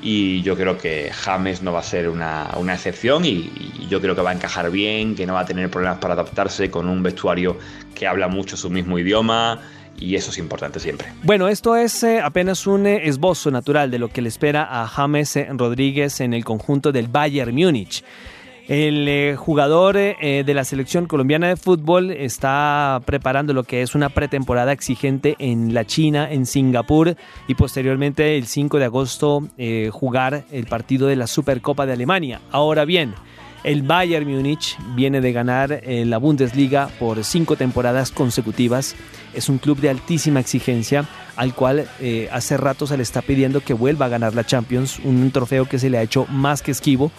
y 0.00 0.42
yo 0.42 0.56
creo 0.56 0.76
que 0.76 1.10
James 1.12 1.62
no 1.62 1.72
va 1.72 1.80
a 1.80 1.82
ser 1.82 2.08
una, 2.08 2.50
excepción 2.72 3.24
y, 3.24 3.50
yo 3.88 4.00
creo 4.00 4.16
que 4.16 4.22
va 4.22 4.30
a 4.30 4.34
encajar 4.34 4.70
bien, 4.70 5.14
que 5.14 5.26
no 5.26 5.34
va 5.34 5.40
a 5.40 5.46
tener 5.46 5.70
problemas 5.70 5.98
para 5.98 6.14
adaptarse 6.14 6.70
con 6.70 6.88
un 6.88 7.02
vestuario 7.04 7.56
que 7.94 8.06
habla 8.06 8.26
mucho 8.26 8.56
su 8.56 8.68
mismo 8.68 8.98
idioma 8.98 9.60
y 9.96 10.16
eso 10.16 10.30
es 10.30 10.38
importante 10.38 10.80
siempre. 10.80 11.08
Bueno, 11.22 11.48
esto 11.48 11.76
es 11.76 12.02
eh, 12.02 12.20
apenas 12.20 12.66
un 12.66 12.86
eh, 12.86 13.06
esbozo 13.08 13.50
natural 13.50 13.90
de 13.90 13.98
lo 13.98 14.08
que 14.08 14.22
le 14.22 14.28
espera 14.28 14.82
a 14.82 14.88
James 14.88 15.38
Rodríguez 15.50 16.20
en 16.20 16.34
el 16.34 16.44
conjunto 16.44 16.90
del 16.90 17.08
Bayern 17.08 17.54
Múnich. 17.54 18.02
El 18.68 19.06
eh, 19.06 19.36
jugador 19.36 19.96
eh, 19.96 20.42
de 20.44 20.54
la 20.54 20.64
selección 20.64 21.06
colombiana 21.06 21.46
de 21.46 21.56
fútbol 21.56 22.10
está 22.10 23.00
preparando 23.04 23.52
lo 23.52 23.62
que 23.62 23.82
es 23.82 23.94
una 23.94 24.08
pretemporada 24.08 24.72
exigente 24.72 25.36
en 25.38 25.72
la 25.72 25.84
China, 25.84 26.28
en 26.28 26.46
Singapur 26.46 27.14
y 27.46 27.54
posteriormente 27.54 28.36
el 28.36 28.48
5 28.48 28.78
de 28.80 28.84
agosto 28.84 29.46
eh, 29.56 29.90
jugar 29.92 30.46
el 30.50 30.66
partido 30.66 31.06
de 31.06 31.14
la 31.14 31.28
Supercopa 31.28 31.86
de 31.86 31.92
Alemania. 31.92 32.40
Ahora 32.50 32.84
bien, 32.84 33.14
el 33.62 33.84
Bayern 33.84 34.28
Múnich 34.28 34.76
viene 34.96 35.20
de 35.20 35.32
ganar 35.32 35.80
la 35.84 36.18
Bundesliga 36.18 36.88
por 37.00 37.24
cinco 37.24 37.56
temporadas 37.56 38.12
consecutivas. 38.12 38.94
Es 39.34 39.48
un 39.48 39.58
club 39.58 39.78
de 39.78 39.90
altísima 39.90 40.38
exigencia 40.38 41.04
al 41.34 41.52
cual 41.52 41.88
hace 42.30 42.56
rato 42.56 42.86
se 42.86 42.96
le 42.96 43.02
está 43.02 43.22
pidiendo 43.22 43.60
que 43.60 43.74
vuelva 43.74 44.06
a 44.06 44.10
ganar 44.10 44.34
la 44.34 44.44
Champions, 44.44 45.00
un 45.02 45.32
trofeo 45.32 45.64
que 45.64 45.80
se 45.80 45.90
le 45.90 45.98
ha 45.98 46.02
hecho 46.02 46.26
más 46.30 46.62
que 46.62 46.70
esquivo 46.70 47.10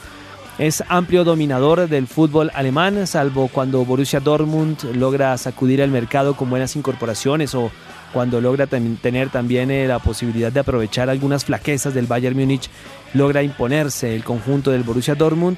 es 0.57 0.83
amplio 0.87 1.23
dominador 1.23 1.87
del 1.87 2.07
fútbol 2.07 2.49
alemán, 2.53 3.05
salvo 3.05 3.47
cuando 3.47 3.85
Borussia 3.85 4.19
Dortmund 4.19 4.95
logra 4.95 5.37
sacudir 5.37 5.81
el 5.81 5.91
mercado 5.91 6.35
con 6.35 6.49
buenas 6.49 6.75
incorporaciones 6.75 7.53
o 7.53 7.69
cuando 8.11 8.41
logra 8.41 8.65
tener 8.67 9.29
también 9.29 9.69
eh, 9.69 9.87
la 9.87 9.99
posibilidad 9.99 10.51
de 10.51 10.61
aprovechar 10.61 11.09
algunas 11.09 11.45
flaquezas 11.45 11.93
del 11.93 12.07
Bayern 12.07 12.35
Múnich, 12.35 12.69
logra 13.13 13.43
imponerse 13.43 14.15
el 14.15 14.23
conjunto 14.23 14.71
del 14.71 14.83
Borussia 14.83 15.13
Dortmund 15.13 15.57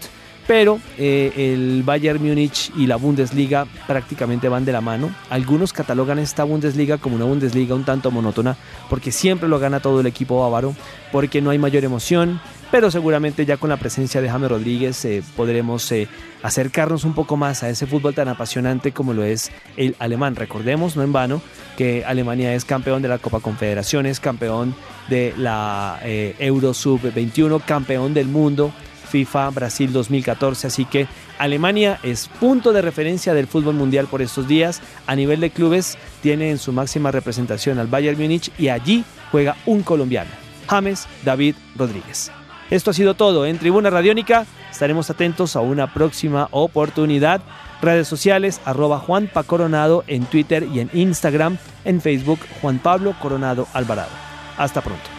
pero 0.50 0.80
eh, 0.98 1.32
el 1.54 1.84
Bayern 1.84 2.26
Múnich 2.26 2.72
y 2.76 2.88
la 2.88 2.96
Bundesliga 2.96 3.68
prácticamente 3.86 4.50
van 4.50 4.66
de 4.66 4.72
la 4.72 4.82
mano. 4.82 5.12
Algunos 5.30 5.74
catalogan 5.74 6.18
esta 6.18 6.44
Bundesliga 6.44 6.98
como 6.98 7.18
una 7.18 7.26
Bundesliga 7.26 7.76
un 7.76 7.86
tanto 7.86 8.10
monótona, 8.10 8.58
porque 8.90 9.12
siempre 9.12 9.48
lo 9.48 9.60
gana 9.60 9.80
todo 9.80 10.00
el 10.00 10.08
equipo 10.08 10.42
bávaro, 10.42 10.74
porque 11.12 11.40
no 11.40 11.52
hay 11.52 11.60
mayor 11.60 11.84
emoción, 11.84 12.42
pero 12.72 12.90
seguramente 12.90 13.46
ya 13.46 13.58
con 13.58 13.70
la 13.70 13.78
presencia 13.78 14.24
de 14.24 14.30
James 14.32 14.50
Rodríguez 14.50 15.06
eh, 15.06 15.22
podremos 15.38 15.92
eh, 15.92 16.08
acercarnos 16.42 17.04
un 17.04 17.14
poco 17.14 17.38
más 17.38 17.62
a 17.62 17.70
ese 17.70 17.86
fútbol 17.86 18.16
tan 18.16 18.28
apasionante 18.28 18.92
como 18.92 19.14
lo 19.14 19.24
es 19.24 19.52
el 19.78 19.96
alemán. 20.00 20.36
Recordemos, 20.36 20.96
no 20.96 21.04
en 21.04 21.14
vano, 21.14 21.44
que 21.78 22.04
Alemania 22.06 22.56
es 22.56 22.66
campeón 22.66 23.04
de 23.04 23.08
la 23.08 23.20
Copa 23.20 23.40
Confederaciones, 23.40 24.20
campeón 24.20 24.74
de 25.10 25.32
la 25.38 26.00
Euro 26.40 26.74
Sub 26.74 27.02
21, 27.14 27.60
campeón 27.60 28.16
del 28.16 28.28
mundo 28.30 28.74
FIFA 29.10 29.50
Brasil 29.50 29.92
2014. 29.92 30.68
Así 30.68 30.86
que 30.86 31.08
Alemania 31.38 32.00
es 32.04 32.28
punto 32.40 32.74
de 32.74 32.82
referencia 32.82 33.34
del 33.34 33.48
fútbol 33.48 33.76
mundial 33.76 34.08
por 34.08 34.22
estos 34.22 34.48
días. 34.48 34.82
A 35.08 35.16
nivel 35.16 35.40
de 35.40 35.50
clubes 35.50 35.98
tiene 36.22 36.52
en 36.52 36.58
su 36.58 36.72
máxima 36.72 37.12
representación 37.12 37.80
al 37.80 37.88
Bayern 37.88 38.20
Múnich 38.20 38.52
y 38.58 38.70
allí 38.70 39.04
juega 39.32 39.58
un 39.66 39.84
colombiano, 39.84 40.32
James 40.68 41.08
David 41.24 41.56
Rodríguez. 41.76 42.32
Esto 42.70 42.92
ha 42.92 42.94
sido 42.94 43.16
todo 43.16 43.46
en 43.46 43.58
Tribuna 43.58 43.90
Radiónica. 43.90 44.46
Estaremos 44.70 45.10
atentos 45.10 45.56
a 45.56 45.62
una 45.62 45.92
próxima 45.94 46.48
oportunidad. 46.52 47.42
Redes 47.82 48.08
sociales, 48.08 48.62
arroba 48.66 49.00
Juan 49.00 49.30
Coronado 49.48 50.04
en 50.08 50.26
Twitter 50.26 50.68
y 50.72 50.82
en 50.82 50.90
Instagram, 50.94 51.58
en 51.86 52.02
Facebook 52.02 52.40
Juan 52.62 52.78
Pablo 52.78 53.16
Coronado 53.20 53.68
Alvarado. 53.74 54.12
Hasta 54.58 54.82
pronto. 54.82 55.19